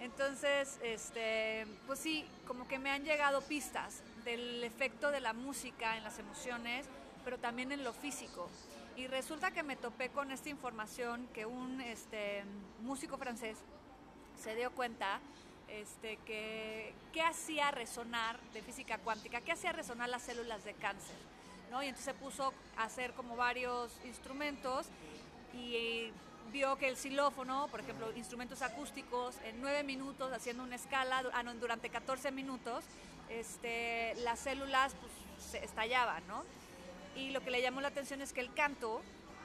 Entonces, 0.00 0.78
este, 0.82 1.66
pues 1.86 1.98
sí, 1.98 2.24
como 2.46 2.68
que 2.68 2.78
me 2.78 2.90
han 2.90 3.04
llegado 3.04 3.40
pistas 3.42 4.02
del 4.24 4.62
efecto 4.62 5.10
de 5.10 5.20
la 5.20 5.32
música 5.32 5.96
en 5.96 6.04
las 6.04 6.18
emociones, 6.18 6.86
pero 7.24 7.38
también 7.38 7.72
en 7.72 7.82
lo 7.82 7.92
físico. 7.92 8.48
Y 8.96 9.06
resulta 9.06 9.50
que 9.50 9.62
me 9.62 9.76
topé 9.76 10.10
con 10.10 10.30
esta 10.30 10.48
información 10.48 11.28
que 11.34 11.46
un 11.46 11.80
este, 11.80 12.44
músico 12.82 13.18
francés 13.18 13.58
se 14.42 14.54
dio 14.54 14.70
cuenta 14.72 15.20
este, 15.68 16.16
que, 16.18 16.94
que 17.12 17.22
hacía 17.22 17.70
resonar 17.70 18.40
de 18.52 18.62
física 18.62 18.98
cuántica, 18.98 19.40
que 19.40 19.52
hacía 19.52 19.72
resonar 19.72 20.08
las 20.08 20.22
células 20.22 20.64
de 20.64 20.74
cáncer. 20.74 21.16
¿no? 21.70 21.82
Y 21.82 21.88
entonces 21.88 22.14
se 22.14 22.14
puso 22.14 22.52
a 22.76 22.84
hacer 22.84 23.12
como 23.12 23.36
varios 23.36 23.92
instrumentos 24.04 24.86
y 25.54 26.10
vio 26.52 26.76
que 26.76 26.88
el 26.88 26.96
xilófono, 26.96 27.68
por 27.68 27.80
ejemplo, 27.80 28.10
instrumentos 28.16 28.62
acústicos, 28.62 29.36
en 29.44 29.60
nueve 29.60 29.82
minutos, 29.82 30.32
haciendo 30.32 30.62
una 30.62 30.76
escala, 30.76 31.22
ah, 31.32 31.42
no, 31.42 31.54
durante 31.54 31.90
14 31.90 32.30
minutos, 32.30 32.84
este, 33.28 34.14
las 34.22 34.38
células 34.38 34.94
pues, 34.94 35.12
se 35.50 35.64
estallaban, 35.64 36.26
¿no? 36.26 36.42
Y 37.16 37.30
lo 37.30 37.40
que 37.42 37.50
le 37.50 37.62
llamó 37.62 37.80
la 37.80 37.88
atención 37.88 38.22
es 38.22 38.32
que 38.32 38.40
el 38.40 38.52
canto, 38.54 39.02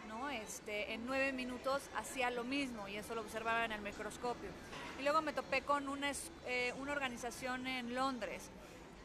¿no? 0.07 0.29
Este, 0.29 0.93
en 0.93 1.05
nueve 1.05 1.33
minutos 1.33 1.81
hacía 1.97 2.29
lo 2.29 2.43
mismo 2.43 2.87
y 2.87 2.97
eso 2.97 3.15
lo 3.15 3.21
observaba 3.21 3.65
en 3.65 3.71
el 3.71 3.81
microscopio. 3.81 4.49
Y 4.99 5.03
luego 5.03 5.21
me 5.21 5.33
topé 5.33 5.61
con 5.61 5.89
una, 5.89 6.11
eh, 6.45 6.73
una 6.79 6.93
organización 6.93 7.67
en 7.67 7.95
Londres 7.95 8.49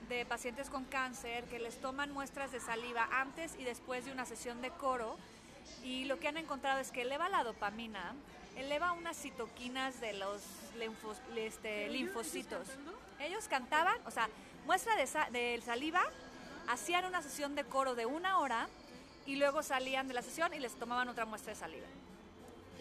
de 0.08 0.24
pacientes 0.24 0.70
con 0.70 0.84
cáncer 0.84 1.44
que 1.44 1.58
les 1.58 1.80
toman 1.80 2.12
muestras 2.12 2.52
de 2.52 2.60
saliva 2.60 3.08
antes 3.12 3.56
y 3.58 3.64
después 3.64 4.06
de 4.06 4.12
una 4.12 4.24
sesión 4.24 4.62
de 4.62 4.70
coro 4.70 5.16
y 5.82 6.04
lo 6.04 6.18
que 6.18 6.28
han 6.28 6.36
encontrado 6.36 6.80
es 6.80 6.90
que 6.90 7.02
eleva 7.02 7.28
la 7.28 7.44
dopamina, 7.44 8.14
eleva 8.56 8.92
unas 8.92 9.16
citoquinas 9.16 10.00
de 10.00 10.12
los 10.12 10.42
este, 11.36 11.88
linfocitos. 11.88 12.68
Ellos 13.20 13.48
cantaban, 13.48 13.96
o 14.06 14.10
sea, 14.10 14.28
muestra 14.66 14.94
de, 14.96 15.06
de 15.30 15.60
saliva, 15.62 16.02
hacían 16.68 17.04
una 17.04 17.22
sesión 17.22 17.54
de 17.54 17.64
coro 17.64 17.94
de 17.94 18.06
una 18.06 18.38
hora 18.38 18.68
y 19.26 19.36
luego 19.36 19.62
salían 19.62 20.08
de 20.08 20.14
la 20.14 20.22
sesión 20.22 20.52
y 20.54 20.58
les 20.58 20.74
tomaban 20.74 21.08
otra 21.08 21.24
muestra 21.24 21.52
de 21.52 21.58
saliva. 21.58 21.86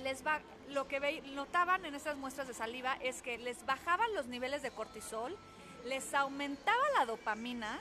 Les 0.04 0.26
va, 0.26 0.40
lo 0.70 0.88
que 0.88 1.00
ve, 1.00 1.22
notaban 1.34 1.86
en 1.86 1.96
estas 1.96 2.18
muestras 2.18 2.48
de 2.48 2.54
saliva 2.54 2.98
es 3.02 3.22
que 3.22 3.38
les 3.38 3.66
bajaban 3.66 4.14
los 4.14 4.28
niveles 4.28 4.62
de 4.62 4.72
cortisol, 4.72 5.38
les 5.86 6.14
aumentaba 6.14 6.84
la 6.98 7.06
dopamina 7.06 7.80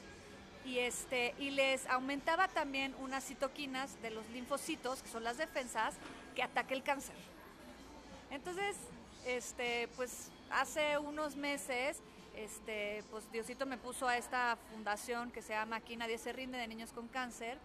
y, 0.66 0.80
este, 0.80 1.34
y 1.38 1.50
les 1.50 1.86
aumentaba 1.86 2.48
también 2.48 2.94
unas 3.00 3.24
citoquinas 3.24 4.00
de 4.02 4.10
los 4.10 4.28
linfocitos, 4.30 5.02
que 5.02 5.08
son 5.08 5.22
las 5.22 5.38
defensas, 5.38 5.94
que 6.34 6.42
ataque 6.42 6.74
el 6.74 6.82
cáncer. 6.82 7.14
Entonces, 8.30 8.76
este, 9.26 9.88
pues 9.96 10.30
hace 10.50 10.98
unos 10.98 11.36
meses, 11.36 12.00
este, 12.34 13.04
pues 13.10 13.30
Diosito 13.30 13.64
me 13.64 13.78
puso 13.78 14.08
a 14.08 14.16
esta 14.16 14.58
fundación 14.72 15.30
que 15.30 15.40
se 15.40 15.52
llama 15.52 15.76
Aquí 15.76 15.96
Nadie 15.96 16.18
se 16.18 16.32
rinde 16.32 16.58
de 16.58 16.66
niños 16.66 16.92
con 16.92 17.06
cáncer, 17.08 17.58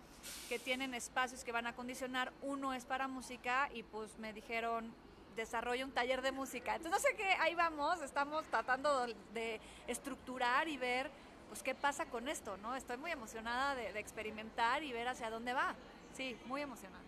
que 0.47 0.59
tienen 0.59 0.93
espacios 0.93 1.43
que 1.43 1.51
van 1.51 1.65
a 1.65 1.73
condicionar. 1.73 2.31
Uno 2.43 2.73
es 2.73 2.85
para 2.85 3.07
música 3.07 3.69
y 3.73 3.81
pues 3.81 4.19
me 4.19 4.31
dijeron, 4.31 4.93
desarrolla 5.35 5.85
un 5.85 5.91
taller 5.91 6.21
de 6.21 6.31
música. 6.31 6.75
Entonces, 6.75 7.01
no 7.01 7.09
sé 7.09 7.15
qué, 7.15 7.31
ahí 7.39 7.55
vamos, 7.55 7.99
estamos 8.03 8.45
tratando 8.45 9.07
de 9.33 9.59
estructurar 9.87 10.67
y 10.67 10.77
ver 10.77 11.09
pues 11.51 11.63
qué 11.63 11.75
pasa 11.75 12.05
con 12.05 12.29
esto, 12.29 12.55
¿no? 12.55 12.77
Estoy 12.77 12.95
muy 12.95 13.11
emocionada 13.11 13.75
de, 13.75 13.99
experimentar 13.99 14.83
y 14.83 14.93
ver 14.93 15.09
hacia 15.09 15.29
dónde 15.29 15.51
va. 15.51 15.75
Sí, 16.15 16.37
muy 16.45 16.61
emocionada. 16.61 17.03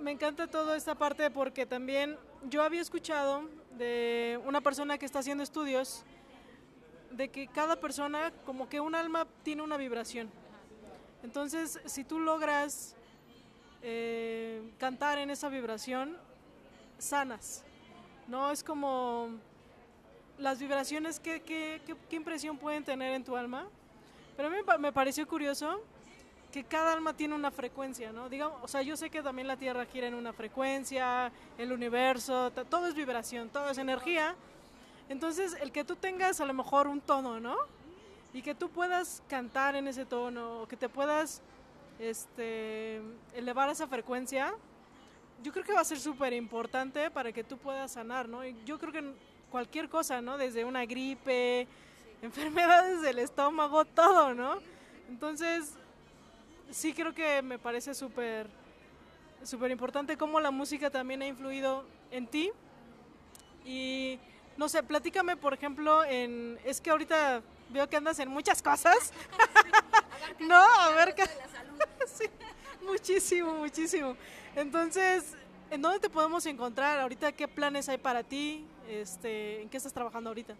Me, 0.00 0.10
encanta 0.10 0.46
toda 0.46 0.78
esta 0.78 0.94
parte 0.94 1.30
porque 1.30 1.66
también 1.66 2.16
yo 2.48 2.62
había 2.62 2.80
escuchado 2.80 3.42
de 3.76 4.40
una 4.46 4.62
persona 4.62 4.96
que 4.96 5.04
está 5.04 5.18
haciendo 5.18 5.44
estudios 5.44 6.04
de 7.10 7.28
que 7.28 7.48
cada 7.48 7.76
persona, 7.76 8.32
como 8.46 8.66
que 8.66 8.80
un 8.80 8.94
alma 8.94 9.26
tiene 9.42 9.60
una 9.60 9.76
vibración. 9.76 10.30
Entonces, 11.22 11.78
si 11.84 12.02
tú 12.02 12.18
logras 12.18 12.96
eh, 13.82 14.72
cantar 14.78 15.18
en 15.18 15.28
esa 15.28 15.50
vibración, 15.50 16.16
sanas. 16.96 17.62
No 18.26 18.50
es 18.50 18.64
como 18.64 19.38
las 20.40 20.58
vibraciones, 20.58 21.20
¿qué, 21.20 21.42
qué, 21.42 21.80
qué, 22.08 22.16
impresión 22.16 22.56
pueden 22.56 22.82
tener 22.82 23.12
en 23.12 23.24
tu 23.24 23.36
alma? 23.36 23.66
Pero 24.36 24.48
a 24.48 24.50
mí 24.50 24.56
me 24.78 24.92
pareció 24.92 25.26
curioso 25.28 25.80
que 26.50 26.64
cada 26.64 26.92
alma 26.92 27.14
tiene 27.14 27.34
una 27.34 27.50
frecuencia, 27.50 28.10
¿no? 28.10 28.28
Digamos, 28.28 28.58
o 28.62 28.68
sea, 28.68 28.82
yo 28.82 28.96
sé 28.96 29.10
que 29.10 29.22
también 29.22 29.46
la 29.46 29.56
Tierra 29.56 29.84
gira 29.84 30.06
en 30.06 30.14
una 30.14 30.32
frecuencia, 30.32 31.30
el 31.58 31.72
universo, 31.72 32.50
todo 32.68 32.86
es 32.86 32.94
vibración, 32.94 33.50
todo 33.50 33.70
es 33.70 33.78
energía. 33.78 34.34
Entonces, 35.08 35.56
el 35.60 35.70
que 35.72 35.84
tú 35.84 35.96
tengas 35.96 36.40
a 36.40 36.46
lo 36.46 36.54
mejor 36.54 36.88
un 36.88 37.00
tono, 37.00 37.38
¿no? 37.38 37.56
Y 38.32 38.42
que 38.42 38.54
tú 38.54 38.70
puedas 38.70 39.22
cantar 39.28 39.76
en 39.76 39.88
ese 39.88 40.04
tono, 40.04 40.62
o 40.62 40.68
que 40.68 40.76
te 40.76 40.88
puedas 40.88 41.42
este, 41.98 43.00
elevar 43.34 43.68
esa 43.68 43.86
frecuencia, 43.86 44.54
yo 45.42 45.52
creo 45.52 45.64
que 45.64 45.72
va 45.72 45.80
a 45.80 45.84
ser 45.84 45.98
súper 45.98 46.32
importante 46.32 47.10
para 47.10 47.32
que 47.32 47.44
tú 47.44 47.58
puedas 47.58 47.92
sanar, 47.92 48.28
¿no? 48.28 48.44
Yo 48.64 48.78
creo 48.78 48.92
que 48.92 49.14
cualquier 49.50 49.88
cosa, 49.88 50.20
¿no? 50.20 50.38
Desde 50.38 50.64
una 50.64 50.86
gripe, 50.86 51.66
enfermedades 52.22 53.02
del 53.02 53.18
estómago, 53.18 53.84
todo, 53.84 54.34
¿no? 54.34 54.58
Entonces, 55.08 55.74
sí 56.70 56.92
creo 56.92 57.14
que 57.14 57.42
me 57.42 57.58
parece 57.58 57.94
súper 57.94 58.46
súper 59.42 59.70
importante 59.70 60.16
cómo 60.18 60.38
la 60.38 60.50
música 60.50 60.90
también 60.90 61.22
ha 61.22 61.26
influido 61.26 61.84
en 62.10 62.26
ti. 62.26 62.50
Y 63.64 64.18
no 64.56 64.68
sé, 64.68 64.82
platícame, 64.82 65.36
por 65.36 65.54
ejemplo, 65.54 66.04
en 66.04 66.58
es 66.64 66.80
que 66.80 66.90
ahorita 66.90 67.42
veo 67.70 67.88
que 67.88 67.96
andas 67.96 68.18
en 68.18 68.28
muchas 68.28 68.62
cosas. 68.62 69.12
no, 70.40 70.62
a 70.62 70.90
ver 70.92 71.14
sí, 72.06 72.24
muchísimo, 72.82 73.54
muchísimo. 73.54 74.16
Entonces, 74.54 75.34
¿en 75.70 75.82
dónde 75.82 76.00
te 76.00 76.10
podemos 76.10 76.44
encontrar? 76.46 76.98
Ahorita 76.98 77.32
qué 77.32 77.48
planes 77.48 77.88
hay 77.88 77.98
para 77.98 78.22
ti? 78.22 78.64
Este, 78.88 79.62
¿En 79.62 79.68
qué 79.68 79.76
estás 79.76 79.92
trabajando 79.92 80.30
ahorita? 80.30 80.54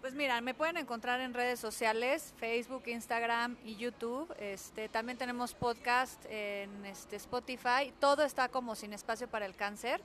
Pues 0.00 0.14
mira, 0.14 0.40
me 0.40 0.54
pueden 0.54 0.76
encontrar 0.76 1.20
en 1.20 1.34
redes 1.34 1.58
sociales, 1.58 2.32
Facebook, 2.36 2.84
Instagram 2.86 3.56
y 3.64 3.74
YouTube. 3.76 4.32
Este, 4.38 4.88
también 4.88 5.18
tenemos 5.18 5.54
podcast 5.54 6.24
en 6.28 6.84
este, 6.84 7.16
Spotify. 7.16 7.92
Todo 7.98 8.22
está 8.22 8.48
como 8.48 8.76
sin 8.76 8.92
espacio 8.92 9.26
para 9.26 9.46
el 9.46 9.56
cáncer. 9.56 10.00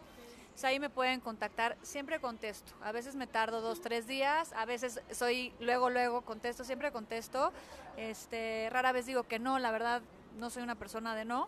ahí 0.64 0.80
me 0.80 0.90
pueden 0.90 1.20
contactar, 1.20 1.78
siempre 1.84 2.20
contesto. 2.20 2.72
A 2.82 2.92
veces 2.92 3.16
me 3.16 3.28
tardo 3.28 3.62
dos, 3.62 3.82
tres 3.82 4.08
días, 4.08 4.54
a 4.54 4.66
veces 4.66 5.02
soy 5.12 5.54
luego, 5.60 5.90
luego 5.92 6.22
contesto, 6.22 6.64
siempre 6.64 6.92
contesto. 6.92 7.52
Este, 7.96 8.70
rara 8.72 8.94
vez 8.94 9.06
digo 9.06 9.24
que 9.24 9.38
no, 9.38 9.60
la 9.60 9.72
verdad 9.72 10.02
no 10.40 10.50
soy 10.50 10.64
una 10.64 10.76
persona 10.76 11.16
de 11.16 11.26
no. 11.26 11.48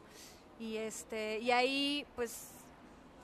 Y, 0.64 0.78
este, 0.78 1.40
y 1.40 1.52
ahí 1.52 2.08
pues 2.16 2.52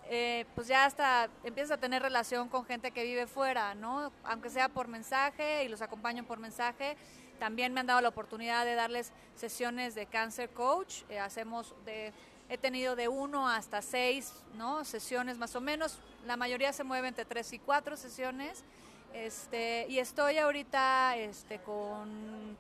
eh, 0.10 0.46
pues 0.56 0.68
ya 0.68 0.84
hasta 0.84 1.30
empiezas 1.46 1.78
a 1.78 1.80
tener 1.80 2.02
relación 2.02 2.50
con 2.50 2.66
gente 2.66 2.92
que 2.92 3.04
vive 3.04 3.28
fuera, 3.28 3.76
¿no? 3.76 4.12
Aunque 4.26 4.50
sea 4.50 4.68
por 4.68 4.90
mensaje 4.90 5.64
y 5.64 5.70
los 5.70 5.82
acompaño 5.82 6.26
por 6.26 6.38
mensaje. 6.38 6.98
También 7.40 7.74
me 7.74 7.80
han 7.80 7.86
dado 7.86 8.02
la 8.02 8.10
oportunidad 8.10 8.66
de 8.66 8.76
darles 8.76 9.14
sesiones 9.36 9.96
de 9.96 10.06
Cancer 10.06 10.50
Coach. 10.50 11.04
Eh, 11.08 11.18
hacemos 11.18 11.74
de, 11.86 12.12
he 12.50 12.58
tenido 12.58 12.98
de 12.98 13.08
uno 13.08 13.48
hasta 13.48 13.82
seis, 13.82 14.34
¿no? 14.56 14.84
Sesiones 14.84 15.38
más 15.38 15.56
o 15.56 15.62
menos. 15.62 15.98
La 16.26 16.36
mayoría 16.36 16.74
se 16.74 16.84
mueve 16.84 17.08
entre 17.08 17.24
tres 17.24 17.54
y 17.54 17.60
cuatro 17.60 17.96
sesiones. 17.96 18.66
Este, 19.14 19.86
y 19.88 20.00
estoy 20.00 20.40
ahorita 20.40 21.16
este, 21.16 21.60
con, 21.60 22.58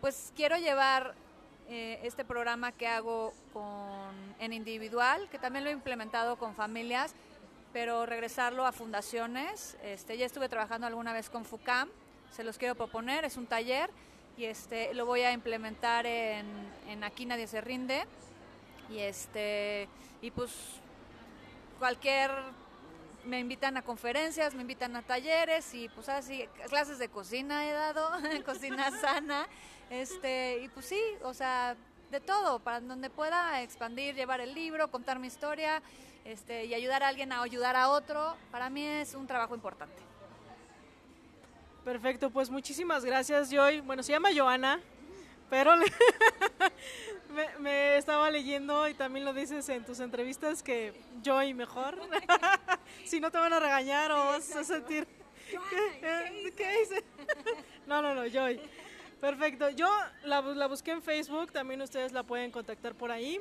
pues 0.00 0.32
quiero 0.36 0.56
llevar 0.56 1.16
eh, 1.70 2.00
este 2.02 2.24
programa 2.24 2.72
que 2.72 2.88
hago 2.88 3.32
con, 3.52 4.12
en 4.40 4.52
individual, 4.52 5.28
que 5.30 5.38
también 5.38 5.64
lo 5.64 5.70
he 5.70 5.72
implementado 5.72 6.36
con 6.36 6.54
familias, 6.54 7.14
pero 7.72 8.06
regresarlo 8.06 8.66
a 8.66 8.72
fundaciones. 8.72 9.76
Este, 9.84 10.18
ya 10.18 10.26
estuve 10.26 10.48
trabajando 10.48 10.88
alguna 10.88 11.12
vez 11.12 11.30
con 11.30 11.44
FUCAM, 11.44 11.88
se 12.32 12.42
los 12.42 12.58
quiero 12.58 12.74
proponer, 12.74 13.24
es 13.24 13.36
un 13.36 13.46
taller 13.46 13.88
y 14.36 14.46
este, 14.46 14.94
lo 14.94 15.06
voy 15.06 15.22
a 15.22 15.32
implementar 15.32 16.06
en, 16.06 16.46
en 16.88 17.04
Aquí 17.04 17.24
Nadie 17.24 17.46
Se 17.46 17.60
Rinde. 17.60 18.04
Y, 18.90 18.98
este, 18.98 19.88
y 20.20 20.32
pues 20.32 20.50
cualquier 21.78 22.30
me 23.24 23.38
invitan 23.38 23.76
a 23.76 23.82
conferencias, 23.82 24.54
me 24.54 24.62
invitan 24.62 24.96
a 24.96 25.02
talleres 25.02 25.74
y 25.74 25.88
pues 25.88 26.08
así 26.08 26.46
clases 26.68 26.98
de 26.98 27.08
cocina 27.08 27.68
he 27.68 27.72
dado, 27.72 28.10
cocina 28.44 28.90
sana. 28.90 29.46
Este, 29.90 30.60
y 30.62 30.68
pues 30.68 30.86
sí, 30.86 31.00
o 31.22 31.34
sea, 31.34 31.76
de 32.10 32.20
todo, 32.20 32.58
para 32.60 32.80
donde 32.80 33.10
pueda 33.10 33.62
expandir, 33.62 34.14
llevar 34.14 34.40
el 34.40 34.54
libro, 34.54 34.90
contar 34.90 35.18
mi 35.18 35.26
historia 35.26 35.82
este, 36.24 36.64
y 36.66 36.74
ayudar 36.74 37.02
a 37.02 37.08
alguien 37.08 37.32
a 37.32 37.42
ayudar 37.42 37.76
a 37.76 37.90
otro, 37.90 38.36
para 38.50 38.70
mí 38.70 38.84
es 38.84 39.14
un 39.14 39.26
trabajo 39.26 39.54
importante. 39.54 40.02
Perfecto, 41.84 42.30
pues 42.30 42.50
muchísimas 42.50 43.04
gracias, 43.04 43.50
Joy. 43.50 43.80
Bueno, 43.80 44.02
se 44.02 44.12
llama 44.12 44.28
Joana, 44.34 44.80
pero 45.48 45.72
me, 47.30 47.58
me, 47.58 47.96
estaba 47.96 48.30
leyendo 48.30 48.88
y 48.88 48.94
también 48.94 49.24
lo 49.24 49.32
dices 49.32 49.68
en 49.68 49.84
tus 49.84 50.00
entrevistas 50.00 50.62
que 50.62 50.92
Joy 51.22 51.54
mejor. 51.54 51.98
si 53.04 53.20
no 53.20 53.30
te 53.30 53.38
van 53.38 53.52
a 53.52 53.60
regañar 53.60 54.12
o 54.12 54.16
vas 54.16 54.54
a 54.56 54.64
sentir... 54.64 55.06
¿Qué, 56.00 56.52
¿Qué 56.56 56.78
dice? 56.80 57.04
no, 57.86 58.02
no, 58.02 58.14
no, 58.14 58.26
Joy. 58.26 58.60
Perfecto. 59.20 59.70
Yo 59.70 59.88
la, 60.24 60.40
la, 60.40 60.66
busqué 60.66 60.92
en 60.92 61.02
Facebook, 61.02 61.52
también 61.52 61.82
ustedes 61.82 62.12
la 62.12 62.22
pueden 62.22 62.50
contactar 62.50 62.94
por 62.94 63.10
ahí. 63.10 63.40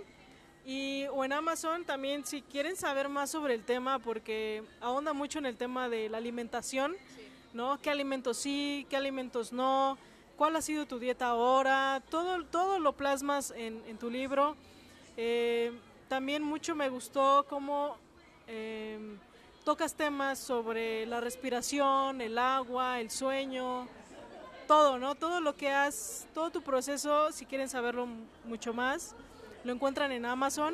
Y, 0.66 1.06
o 1.14 1.24
en 1.24 1.34
Amazon 1.34 1.86
también, 1.86 2.26
si 2.26 2.42
quieren 2.42 2.76
saber 2.76 3.10
más 3.10 3.32
sobre 3.32 3.54
el 3.54 3.64
tema, 3.64 4.00
porque 4.00 4.64
ahonda 4.82 5.14
mucho 5.14 5.40
en 5.40 5.46
el 5.46 5.56
tema 5.56 5.88
de 5.88 6.10
la 6.10 6.18
alimentación, 6.18 6.96
¿no? 7.54 7.80
¿Qué 7.82 7.90
alimentos 7.90 8.38
sí, 8.38 8.86
qué 8.90 8.98
alimentos 8.98 9.54
no? 9.54 9.98
¿Cuál 10.40 10.56
ha 10.56 10.62
sido 10.62 10.86
tu 10.86 11.00
dieta 11.00 11.26
ahora? 11.26 12.02
Todo, 12.10 12.46
todo 12.46 12.80
lo 12.80 12.94
plasmas 12.94 13.52
en, 13.52 13.84
en 13.88 13.98
tu 13.98 14.10
libro. 14.10 14.56
Eh, 15.18 15.78
también 16.08 16.44
mucho 16.44 16.76
me 16.76 16.88
gustó 16.88 17.46
cómo 17.50 17.98
eh, 18.48 19.18
tocas 19.66 19.96
temas 19.96 20.40
sobre 20.40 21.06
la 21.08 21.20
respiración, 21.20 22.22
el 22.22 22.38
agua, 22.38 23.02
el 23.02 23.12
sueño, 23.12 23.86
todo, 24.66 24.98
¿no? 24.98 25.16
Todo 25.16 25.42
lo 25.42 25.58
que 25.58 25.72
has, 25.72 26.26
todo 26.34 26.52
tu 26.52 26.62
proceso, 26.62 27.34
si 27.34 27.46
quieren 27.46 27.68
saberlo 27.68 28.08
mucho 28.46 28.74
más, 28.74 29.18
lo 29.66 29.74
encuentran 29.74 30.14
en 30.14 30.26
Amazon. 30.26 30.74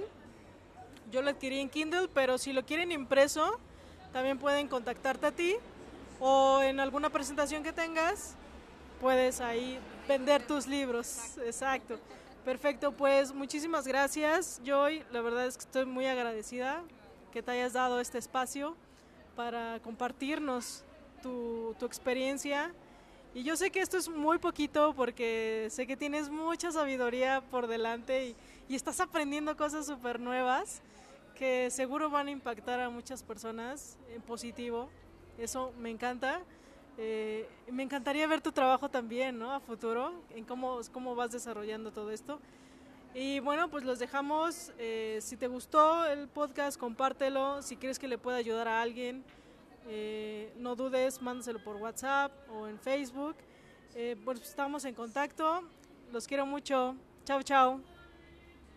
Yo 1.12 1.24
lo 1.24 1.32
adquirí 1.32 1.60
en 1.60 1.72
Kindle, 1.72 2.08
pero 2.14 2.38
si 2.38 2.54
lo 2.54 2.64
quieren 2.68 2.92
impreso, 2.92 3.60
también 4.14 4.38
pueden 4.38 4.68
contactarte 4.68 5.26
a 5.26 5.32
ti 5.32 5.56
o 6.20 6.62
en 6.62 6.80
alguna 6.80 7.10
presentación 7.10 7.64
que 7.64 7.74
tengas, 7.74 8.36
puedes 9.00 9.42
ahí 9.42 9.80
vender 10.08 10.46
tus 10.46 10.68
libros. 10.68 11.38
Exacto. 11.46 12.00
Perfecto, 12.44 12.92
pues 12.92 13.34
muchísimas 13.34 13.88
gracias, 13.88 14.62
Joy. 14.64 15.04
La 15.12 15.22
verdad 15.22 15.48
es 15.48 15.58
que 15.58 15.64
estoy 15.64 15.86
muy 15.86 16.06
agradecida 16.06 16.84
que 17.32 17.42
te 17.42 17.52
hayas 17.52 17.74
dado 17.74 18.00
este 18.00 18.18
espacio 18.18 18.76
para 19.36 19.80
compartirnos 19.82 20.84
tu, 21.22 21.76
tu 21.80 21.86
experiencia 21.86 22.72
y 23.34 23.44
yo 23.44 23.58
sé 23.58 23.70
que 23.70 23.82
esto 23.82 23.98
es 23.98 24.08
muy 24.08 24.38
poquito 24.38 24.94
porque 24.96 25.68
sé 25.70 25.86
que 25.86 25.98
tienes 25.98 26.30
mucha 26.30 26.72
sabiduría 26.72 27.42
por 27.52 27.68
delante 27.68 28.28
y, 28.28 28.36
y 28.70 28.76
estás 28.76 29.02
aprendiendo 29.02 29.58
cosas 29.58 29.88
súper 29.88 30.22
nuevas 30.22 30.82
que 31.36 31.70
seguro 31.70 32.10
van 32.10 32.28
a 32.28 32.32
impactar 32.32 32.80
a 32.80 32.90
muchas 32.90 33.24
personas 33.24 33.98
en 34.14 34.22
positivo. 34.22 34.90
Eso 35.38 35.74
me 35.78 35.90
encanta. 35.90 36.40
Eh, 36.98 37.48
me 37.72 37.84
encantaría 37.84 38.26
ver 38.28 38.42
tu 38.42 38.52
trabajo 38.52 38.90
también, 38.90 39.38
¿no? 39.38 39.52
A 39.52 39.60
futuro, 39.60 40.14
en 40.30 40.46
cómo, 40.46 40.80
cómo 40.92 41.16
vas 41.16 41.32
desarrollando 41.32 41.92
todo 41.92 42.12
esto. 42.12 42.40
Y 43.18 43.40
bueno, 43.40 43.70
pues 43.70 43.86
los 43.86 43.98
dejamos. 43.98 44.74
Eh, 44.78 45.20
si 45.22 45.38
te 45.38 45.48
gustó 45.48 46.06
el 46.06 46.28
podcast, 46.28 46.78
compártelo. 46.78 47.62
Si 47.62 47.78
quieres 47.78 47.98
que 47.98 48.10
le 48.10 48.18
pueda 48.18 48.36
ayudar 48.36 48.68
a 48.68 48.82
alguien, 48.82 49.24
eh, 49.88 50.52
no 50.58 50.76
dudes, 50.76 51.22
mándaselo 51.22 51.64
por 51.64 51.78
WhatsApp 51.78 52.34
o 52.52 52.68
en 52.68 52.78
Facebook. 52.78 53.38
Eh, 53.96 54.18
pues 54.26 54.42
estamos 54.42 54.84
en 54.84 54.94
contacto. 54.94 55.62
Los 56.12 56.28
quiero 56.28 56.46
mucho. 56.46 56.96
Chao, 57.24 57.42
chao. 57.42 57.95